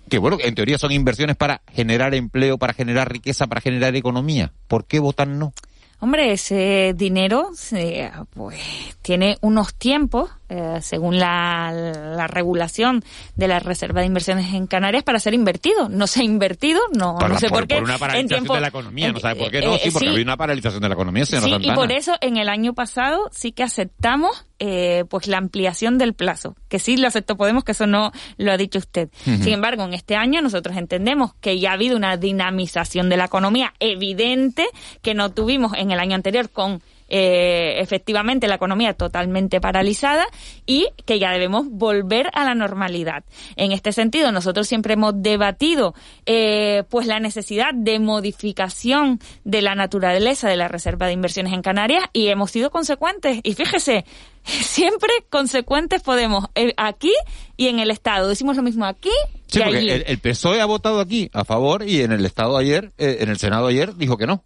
que 0.10 0.18
bueno, 0.18 0.38
en 0.44 0.56
teoría 0.56 0.78
son 0.80 0.92
inversiones 0.92 1.36
para 1.38 1.62
generar 1.72 2.16
empleo, 2.16 2.58
para 2.58 2.74
generar 2.74 3.12
riqueza, 3.12 3.46
para 3.48 3.62
generar 3.62 3.96
economía. 3.96 4.52
¿Por 4.68 4.86
qué 4.86 5.00
votan 5.00 5.38
no? 5.38 5.54
Hombre, 6.00 6.34
ese 6.34 6.94
dinero 6.98 7.52
se- 7.56 8.12
pues 8.34 8.60
tiene 9.02 9.38
unos 9.42 9.74
tiempos, 9.76 10.32
eh, 10.56 10.80
según 10.82 11.18
la, 11.18 11.72
la 12.16 12.28
regulación 12.28 13.04
de 13.36 13.48
la 13.48 13.60
Reserva 13.60 14.02
de 14.02 14.08
Inversiones 14.08 14.54
en 14.54 14.68
Canarias, 14.68 15.04
para 15.04 15.20
ser 15.20 15.34
invertido. 15.34 15.90
No 15.90 16.06
se 16.06 16.22
ha 16.22 16.24
invertido, 16.24 16.80
no, 16.94 17.16
Por, 17.18 17.30
no 17.32 17.40
sé 17.40 17.48
por- 17.50 17.60
por, 17.62 17.68
qué. 17.68 17.76
por 17.76 17.84
una 17.86 17.94
en 17.94 18.00
paralización 18.00 18.28
tiempo- 18.30 18.54
de 18.56 18.62
la 18.62 18.68
economía, 18.68 19.08
en- 19.08 19.14
¿no 19.14 19.20
sabe 19.20 19.36
por 19.36 19.50
qué? 19.52 19.60
eh, 19.60 19.66
No, 19.66 19.76
eh, 19.76 19.80
sí, 19.84 19.92
porque 19.92 20.06
sí. 20.08 20.12
había 20.12 20.24
una 20.24 20.38
paralización 20.38 20.82
de 20.82 20.90
la 20.90 20.94
economía, 20.94 21.26
señora 21.26 21.46
Sí, 21.46 21.50
y 21.50 21.54
Santana. 21.54 21.76
por 21.76 21.92
eso 21.92 22.14
en 22.22 22.38
el 22.38 22.50
año 22.50 22.74
pasado 22.74 23.30
sí 23.32 23.52
que 23.52 23.64
aceptamos 23.64 24.46
eh, 24.60 25.04
pues 25.10 25.28
la 25.28 25.40
ampliación 25.40 25.98
del 25.98 26.14
plazo, 26.14 26.56
que 26.70 26.80
sí 26.80 26.96
lo 26.96 27.08
aceptó 27.08 27.36
Podemos, 27.36 27.64
que 27.66 27.74
eso 27.74 27.86
no 27.88 28.12
lo 28.38 28.52
ha 28.52 28.58
dicho 28.58 28.80
usted. 28.80 29.10
Sin 29.26 29.50
embargo, 29.50 29.84
en 29.84 29.94
este 29.94 30.16
año 30.16 30.42
nosotros 30.42 30.78
entendemos 30.78 31.34
que 31.42 31.60
ya 31.60 31.72
ha 31.72 31.74
habido 31.74 31.98
una 31.98 32.16
dinamización 32.16 33.10
de 33.10 33.18
la 33.18 33.26
economía 33.26 33.74
evidente 33.82 34.66
que 35.02 35.14
no 35.16 35.32
tuvimos 35.32 35.74
en 35.76 35.92
el 35.92 36.00
año 36.00 36.16
anterior 36.16 36.50
con 36.50 36.82
eh, 37.16 37.80
efectivamente 37.80 38.48
la 38.48 38.56
economía 38.56 38.96
totalmente 38.96 39.62
paralizada 39.62 40.26
y 40.66 40.88
que 41.06 41.20
ya 41.20 41.32
debemos 41.32 41.70
volver 41.70 42.32
a 42.34 42.44
la 42.44 42.56
normalidad. 42.56 43.24
En 43.56 43.72
este 43.72 43.92
sentido, 43.92 44.32
nosotros 44.32 44.68
siempre 44.68 44.96
hemos 44.96 45.14
debatido 45.22 45.94
eh, 46.26 46.84
pues 46.90 47.06
la 47.06 47.20
necesidad 47.20 47.72
de 47.76 48.00
modificación 48.00 49.20
de 49.44 49.62
la 49.62 49.76
naturaleza 49.76 50.50
de 50.50 50.58
la 50.58 50.68
Reserva 50.68 51.06
de 51.06 51.14
Inversiones 51.14 51.54
en 51.54 51.62
Canarias 51.62 52.04
y 52.14 52.30
hemos 52.30 52.50
sido 52.50 52.72
consecuentes. 52.72 53.42
Y 53.44 53.54
fíjese, 53.54 54.06
siempre 54.44 55.12
consecuentes 55.30 56.02
podemos 56.02 56.46
eh, 56.56 56.74
aquí 56.78 57.14
y 57.58 57.68
en 57.68 57.78
el 57.78 57.92
Estado. 57.92 58.28
Decimos 58.28 58.58
lo 58.58 58.64
mismo 58.64 58.86
aquí 58.86 59.12
Sí, 59.46 59.60
porque 59.60 59.78
allí. 59.78 59.90
el, 59.92 60.04
el 60.08 60.18
PSOE 60.18 60.62
ha 60.62 60.66
votado 60.66 61.00
aquí 61.00 61.30
a 61.32 61.46
favor 61.46 61.88
y 61.88 62.02
en 62.02 62.12
el 62.12 62.26
Estado 62.26 62.58
ayer, 62.58 62.92
eh, 62.98 63.18
en 63.20 63.30
el 63.30 63.38
Senado 63.38 63.68
ayer, 63.68 63.96
dijo 63.98 64.18
que 64.18 64.26
no. 64.26 64.44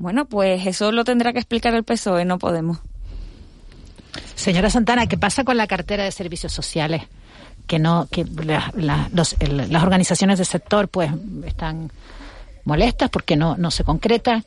Bueno, 0.00 0.24
pues 0.24 0.66
eso 0.66 0.92
lo 0.92 1.04
tendrá 1.04 1.34
que 1.34 1.38
explicar 1.40 1.74
el 1.74 1.84
PSOE, 1.84 2.24
no 2.24 2.38
podemos. 2.38 2.78
Señora 4.34 4.70
Santana, 4.70 5.06
¿qué 5.06 5.18
pasa 5.18 5.44
con 5.44 5.58
la 5.58 5.66
cartera 5.66 6.04
de 6.04 6.10
servicios 6.10 6.54
sociales? 6.54 7.02
Que 7.66 7.78
no, 7.78 8.08
que 8.10 8.24
los- 9.12 9.36
el- 9.40 9.70
las 9.70 9.82
organizaciones 9.82 10.38
del 10.38 10.46
sector, 10.46 10.88
pues, 10.88 11.10
están 11.44 11.92
molestas 12.64 13.10
porque 13.10 13.36
no, 13.36 13.58
no 13.58 13.70
se 13.70 13.84
concreta. 13.84 14.42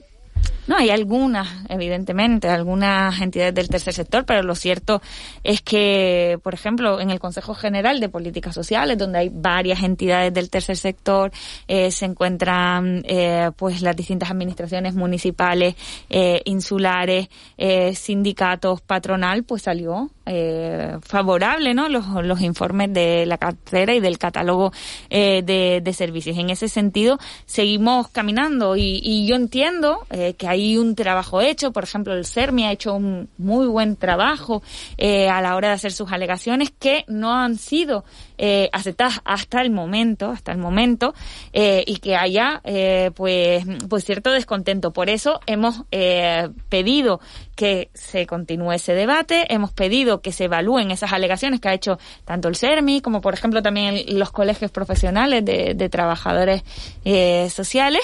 No, 0.66 0.78
hay 0.78 0.92
algunas, 0.92 1.50
evidentemente, 1.68 2.48
algunas 2.48 3.20
entidades 3.20 3.54
del 3.54 3.68
tercer 3.68 3.94
sector, 3.94 4.24
pero 4.26 4.44
lo 4.44 4.56
cierto 4.56 5.02
es 5.44 5.62
que, 5.62 6.40
por 6.42 6.54
ejemplo, 6.54 7.02
en 7.02 7.10
el 7.10 7.20
Consejo 7.20 7.54
General 7.54 8.00
de 8.00 8.08
Políticas 8.08 8.56
Sociales, 8.56 8.98
donde 8.98 9.20
hay 9.20 9.30
varias 9.30 9.84
entidades 9.84 10.34
del 10.34 10.50
tercer 10.50 10.78
sector, 10.78 11.34
eh, 11.68 11.92
se 11.92 12.06
encuentran 12.06 13.04
eh, 13.06 13.52
pues 13.58 13.82
las 13.82 13.94
distintas 13.94 14.32
administraciones 14.32 14.96
municipales, 14.96 15.76
eh, 16.10 16.42
insulares, 16.46 17.28
eh, 17.58 17.94
sindicatos, 17.94 18.80
patronal, 18.80 19.44
pues 19.44 19.64
salió 19.64 20.12
eh, 20.26 20.98
favorable, 21.02 21.74
¿no? 21.74 21.90
Los, 21.90 22.06
los 22.24 22.40
informes 22.40 22.94
de 22.94 23.26
la 23.26 23.38
cartera 23.38 23.94
y 23.94 24.00
del 24.00 24.18
catálogo 24.18 24.72
eh, 25.10 25.42
de, 25.44 25.82
de 25.84 25.94
servicios. 25.94 26.38
En 26.38 26.50
ese 26.50 26.70
sentido, 26.70 27.20
seguimos 27.46 28.08
caminando 28.08 28.78
y, 28.78 29.02
y 29.04 29.28
yo 29.28 29.36
entiendo 29.36 30.08
que 30.38 30.48
hay 30.48 30.78
un 30.78 30.96
trabajo 30.96 31.42
hecho, 31.42 31.72
por 31.72 31.84
ejemplo, 31.84 32.14
el 32.14 32.26
CERMI 32.26 32.66
ha 32.66 32.72
hecho 32.72 32.94
un 32.96 33.30
muy 33.38 33.68
buen 33.68 33.96
trabajo 33.96 34.64
eh, 34.98 35.30
a 35.30 35.42
la 35.42 35.56
hora 35.56 35.70
de 35.70 35.74
hacer 35.76 35.92
sus 35.92 36.12
alegaciones 36.12 36.72
que 36.72 37.06
no 37.08 37.34
han 37.34 37.58
sido 37.58 38.06
eh, 38.38 38.70
aceptadas 38.74 39.22
hasta 39.26 39.62
el 39.62 39.72
momento, 39.72 40.32
hasta 40.32 40.52
el 40.52 40.58
momento, 40.58 41.14
eh, 41.52 41.84
y 41.86 41.98
que 41.98 42.16
haya 42.16 42.62
eh, 42.64 43.12
pues, 43.16 43.66
pues 43.90 44.06
cierto 44.06 44.32
descontento. 44.32 44.92
Por 44.92 45.10
eso 45.10 45.40
hemos 45.46 45.84
eh, 45.92 46.50
pedido 46.70 47.20
que 47.56 47.90
se 47.94 48.26
continúe 48.26 48.74
ese 48.74 48.94
debate, 48.94 49.54
hemos 49.54 49.72
pedido 49.72 50.22
que 50.22 50.32
se 50.32 50.46
evalúen 50.46 50.92
esas 50.92 51.14
alegaciones 51.14 51.60
que 51.60 51.70
ha 51.70 51.74
hecho 51.74 52.00
tanto 52.26 52.48
el 52.48 52.56
CERMI 52.56 53.02
como 53.02 53.22
por 53.22 53.34
ejemplo 53.34 53.62
también 53.62 54.04
los 54.18 54.32
colegios 54.32 54.72
profesionales 54.72 55.46
de, 55.46 55.90
trabajadores 55.90 56.64
eh, 57.06 57.50
sociales. 57.50 58.02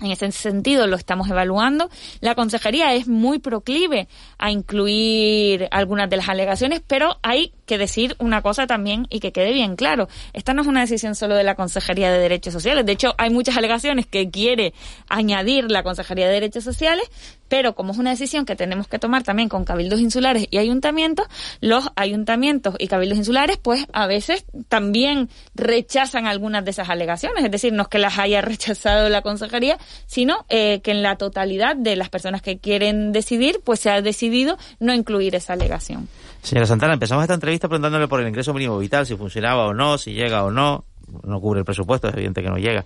En 0.00 0.10
ese 0.10 0.32
sentido 0.32 0.86
lo 0.86 0.96
estamos 0.96 1.28
evaluando. 1.28 1.88
La 2.20 2.34
consejería 2.34 2.94
es 2.94 3.06
muy 3.06 3.38
proclive 3.38 4.08
a 4.38 4.50
incluir 4.50 5.68
algunas 5.70 6.10
de 6.10 6.16
las 6.16 6.28
alegaciones, 6.28 6.82
pero 6.86 7.18
hay 7.22 7.52
que 7.72 7.78
decir 7.78 8.16
una 8.18 8.42
cosa 8.42 8.66
también 8.66 9.06
y 9.08 9.18
que 9.18 9.32
quede 9.32 9.54
bien 9.54 9.76
claro. 9.76 10.06
Esta 10.34 10.52
no 10.52 10.60
es 10.60 10.68
una 10.68 10.82
decisión 10.82 11.14
solo 11.14 11.34
de 11.34 11.42
la 11.42 11.54
Consejería 11.54 12.12
de 12.12 12.18
Derechos 12.18 12.52
Sociales. 12.52 12.84
De 12.84 12.92
hecho, 12.92 13.14
hay 13.16 13.30
muchas 13.30 13.56
alegaciones 13.56 14.04
que 14.04 14.28
quiere 14.28 14.74
añadir 15.08 15.70
la 15.70 15.82
Consejería 15.82 16.26
de 16.26 16.34
Derechos 16.34 16.64
Sociales, 16.64 17.10
pero 17.48 17.74
como 17.74 17.92
es 17.92 17.98
una 17.98 18.10
decisión 18.10 18.44
que 18.44 18.56
tenemos 18.56 18.88
que 18.88 18.98
tomar 18.98 19.22
también 19.22 19.48
con 19.48 19.64
cabildos 19.64 20.00
insulares 20.00 20.48
y 20.50 20.58
ayuntamientos, 20.58 21.26
los 21.62 21.88
ayuntamientos 21.96 22.74
y 22.78 22.88
cabildos 22.88 23.16
insulares 23.16 23.56
pues 23.56 23.86
a 23.94 24.06
veces 24.06 24.44
también 24.68 25.30
rechazan 25.54 26.26
algunas 26.26 26.66
de 26.66 26.72
esas 26.72 26.90
alegaciones. 26.90 27.42
Es 27.42 27.50
decir, 27.50 27.72
no 27.72 27.84
es 27.84 27.88
que 27.88 27.98
las 27.98 28.18
haya 28.18 28.40
rechazado 28.42 29.08
la 29.08 29.22
Consejería, 29.22 29.78
sino 30.04 30.44
eh, 30.50 30.82
que 30.82 30.90
en 30.90 31.02
la 31.02 31.16
totalidad 31.16 31.74
de 31.74 31.96
las 31.96 32.10
personas 32.10 32.42
que 32.42 32.58
quieren 32.58 33.12
decidir 33.12 33.60
pues 33.64 33.80
se 33.80 33.88
ha 33.88 34.02
decidido 34.02 34.58
no 34.78 34.92
incluir 34.92 35.34
esa 35.34 35.54
alegación. 35.54 36.06
Señora 36.42 36.66
Santana, 36.66 36.94
empezamos 36.94 37.22
esta 37.22 37.34
entrevista 37.34 37.68
preguntándole 37.68 38.08
por 38.08 38.20
el 38.20 38.26
ingreso 38.26 38.52
mínimo 38.52 38.76
vital, 38.76 39.06
si 39.06 39.16
funcionaba 39.16 39.66
o 39.66 39.74
no, 39.74 39.96
si 39.96 40.12
llega 40.12 40.44
o 40.44 40.50
no. 40.50 40.84
No 41.22 41.40
cubre 41.40 41.60
el 41.60 41.64
presupuesto, 41.64 42.08
es 42.08 42.14
evidente 42.14 42.42
que 42.42 42.48
no 42.48 42.56
llega. 42.56 42.84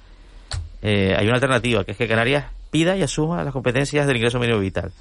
Eh, 0.83 1.15
hay 1.17 1.27
una 1.27 1.37
alternativa, 1.37 1.83
que 1.85 1.93
es 1.93 1.97
que 1.97 2.07
Canarias 2.07 2.45
pida 2.71 2.97
y 2.97 3.03
asuma 3.03 3.43
las 3.43 3.53
competencias 3.53 4.07
del 4.07 4.17
ingreso 4.17 4.39
mínimo 4.39 4.59
vital. 4.59 4.93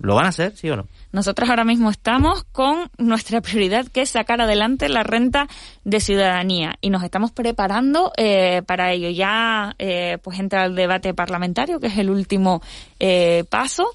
¿Lo 0.00 0.14
van 0.14 0.26
a 0.26 0.28
hacer, 0.28 0.56
sí 0.56 0.68
o 0.68 0.76
no? 0.76 0.86
Nosotros 1.12 1.48
ahora 1.48 1.64
mismo 1.64 1.90
estamos 1.90 2.44
con 2.52 2.90
nuestra 2.98 3.40
prioridad, 3.40 3.86
que 3.86 4.02
es 4.02 4.10
sacar 4.10 4.40
adelante 4.40 4.88
la 4.88 5.02
renta 5.02 5.48
de 5.84 6.00
ciudadanía, 6.00 6.74
y 6.80 6.90
nos 6.90 7.02
estamos 7.02 7.30
preparando 7.30 8.12
eh, 8.16 8.62
para 8.66 8.92
ello. 8.92 9.08
Ya 9.10 9.74
eh, 9.78 10.18
pues 10.22 10.38
entra 10.38 10.66
el 10.66 10.74
debate 10.74 11.14
parlamentario, 11.14 11.80
que 11.80 11.86
es 11.86 11.98
el 11.98 12.10
último 12.10 12.60
eh, 13.00 13.44
paso. 13.48 13.86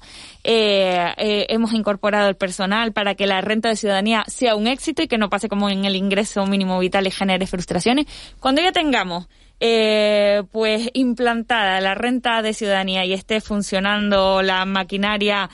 Eh, 0.50 1.12
eh, 1.18 1.46
hemos 1.50 1.74
incorporado 1.74 2.30
el 2.30 2.34
personal 2.34 2.94
para 2.94 3.14
que 3.14 3.26
la 3.26 3.42
renta 3.42 3.68
de 3.68 3.76
ciudadanía 3.76 4.24
sea 4.28 4.56
un 4.56 4.66
éxito 4.66 5.02
y 5.02 5.06
que 5.06 5.18
no 5.18 5.28
pase 5.28 5.46
como 5.46 5.68
en 5.68 5.84
el 5.84 5.94
ingreso 5.94 6.46
mínimo 6.46 6.78
vital 6.78 7.06
y 7.06 7.10
genere 7.10 7.46
frustraciones. 7.46 8.06
Cuando 8.40 8.62
ya 8.62 8.72
tengamos 8.72 9.28
eh, 9.60 10.44
pues 10.50 10.88
implantada 10.94 11.82
la 11.82 11.94
renta 11.94 12.40
de 12.40 12.54
ciudadanía 12.54 13.04
y 13.04 13.12
esté 13.12 13.42
funcionando 13.42 14.40
la 14.40 14.64
maquinaria 14.64 15.50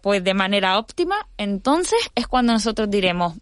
pues 0.00 0.24
de 0.24 0.32
manera 0.32 0.78
óptima, 0.78 1.28
entonces 1.36 2.00
es 2.14 2.26
cuando 2.26 2.54
nosotros 2.54 2.88
diremos, 2.88 3.34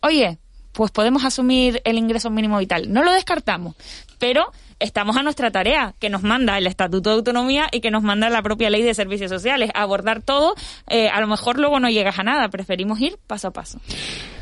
oye, 0.00 0.38
pues 0.72 0.90
podemos 0.90 1.24
asumir 1.24 1.80
el 1.84 1.98
ingreso 1.98 2.30
mínimo 2.30 2.58
vital. 2.58 2.92
No 2.92 3.04
lo 3.04 3.12
descartamos, 3.12 3.76
pero 4.18 4.50
estamos 4.78 5.16
a 5.16 5.22
nuestra 5.22 5.50
tarea, 5.50 5.94
que 5.98 6.10
nos 6.10 6.22
manda 6.22 6.58
el 6.58 6.66
Estatuto 6.66 7.10
de 7.10 7.16
Autonomía 7.16 7.68
y 7.72 7.80
que 7.80 7.90
nos 7.90 8.02
manda 8.02 8.30
la 8.30 8.42
propia 8.42 8.70
Ley 8.70 8.82
de 8.82 8.94
Servicios 8.94 9.30
Sociales. 9.30 9.70
Abordar 9.74 10.22
todo, 10.22 10.54
eh, 10.88 11.08
a 11.08 11.20
lo 11.20 11.26
mejor 11.26 11.58
luego 11.58 11.80
no 11.80 11.88
llegas 11.88 12.18
a 12.18 12.22
nada, 12.22 12.48
preferimos 12.48 13.00
ir 13.00 13.18
paso 13.26 13.48
a 13.48 13.50
paso. 13.52 13.80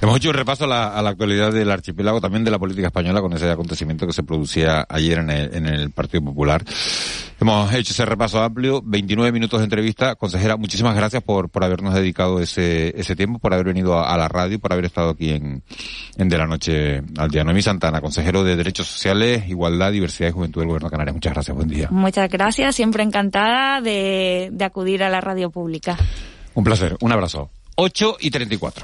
Hemos 0.01 0.17
hecho 0.17 0.31
un 0.31 0.35
repaso 0.35 0.65
a 0.65 0.69
la, 0.69 0.89
a 0.89 1.03
la 1.03 1.11
actualidad 1.11 1.53
del 1.53 1.71
archipiélago, 1.71 2.21
también 2.21 2.45
de 2.45 2.51
la 2.51 2.59
política 2.59 2.89
española, 2.89 3.21
con 3.21 3.33
ese 3.33 3.51
acontecimiento 3.51 4.07
que 4.07 4.13
se 4.13 4.23
producía 4.23 4.87
ayer 4.89 5.19
en 5.19 5.31
el, 5.31 5.55
en 5.55 5.67
el 5.67 5.91
Partido 5.91 6.25
Popular. 6.25 6.65
Hemos 7.41 7.73
hecho 7.75 7.93
ese 7.93 8.07
repaso 8.07 8.43
amplio, 8.43 8.81
29 8.85 9.33
minutos 9.33 9.61
de 9.61 9.65
entrevista. 9.65 10.15
Consejera, 10.15 10.57
muchísimas 10.57 10.95
gracias 10.95 11.23
por, 11.23 11.51
por 11.51 11.65
habernos 11.65 11.93
dedicado 11.93 12.41
ese, 12.41 12.99
ese 12.99 13.17
tiempo, 13.17 13.39
por 13.39 13.53
haber 13.53 13.67
venido 13.67 13.99
a, 13.99 14.17
la 14.17 14.29
radio, 14.29 14.59
por 14.59 14.73
haber 14.73 14.85
estado 14.87 15.11
aquí 15.11 15.31
en, 15.31 15.63
en 16.17 16.29
De 16.29 16.39
la 16.39 16.47
Noche 16.47 17.03
al 17.19 17.31
Día. 17.31 17.45
Noemí 17.45 17.61
Santana, 17.61 18.01
consejero 18.01 18.45
de 18.45 18.57
Derechos 18.57 18.87
Sociales, 18.87 19.49
Igualdad, 19.49 19.93
Diversidad 19.93 20.24
y 20.29 20.33
Juventud 20.33 20.61
del 20.61 20.69
Gobierno 20.69 20.89
de 20.89 20.93
Canarias. 20.93 21.15
Muchas 21.15 21.33
gracias, 21.33 21.57
buen 21.57 21.69
día. 21.69 21.89
Muchas 21.91 22.29
gracias, 22.29 22.75
siempre 22.75 23.03
encantada 23.03 23.81
de, 23.81 24.51
de 24.53 24.65
acudir 24.65 25.03
a 25.03 25.09
la 25.09 25.21
radio 25.21 25.51
pública. 25.51 25.97
Un 26.55 26.65
placer, 26.65 26.97
un 27.01 27.13
abrazo. 27.13 27.51
8 27.77 28.17
y 28.21 28.31
34. 28.31 28.83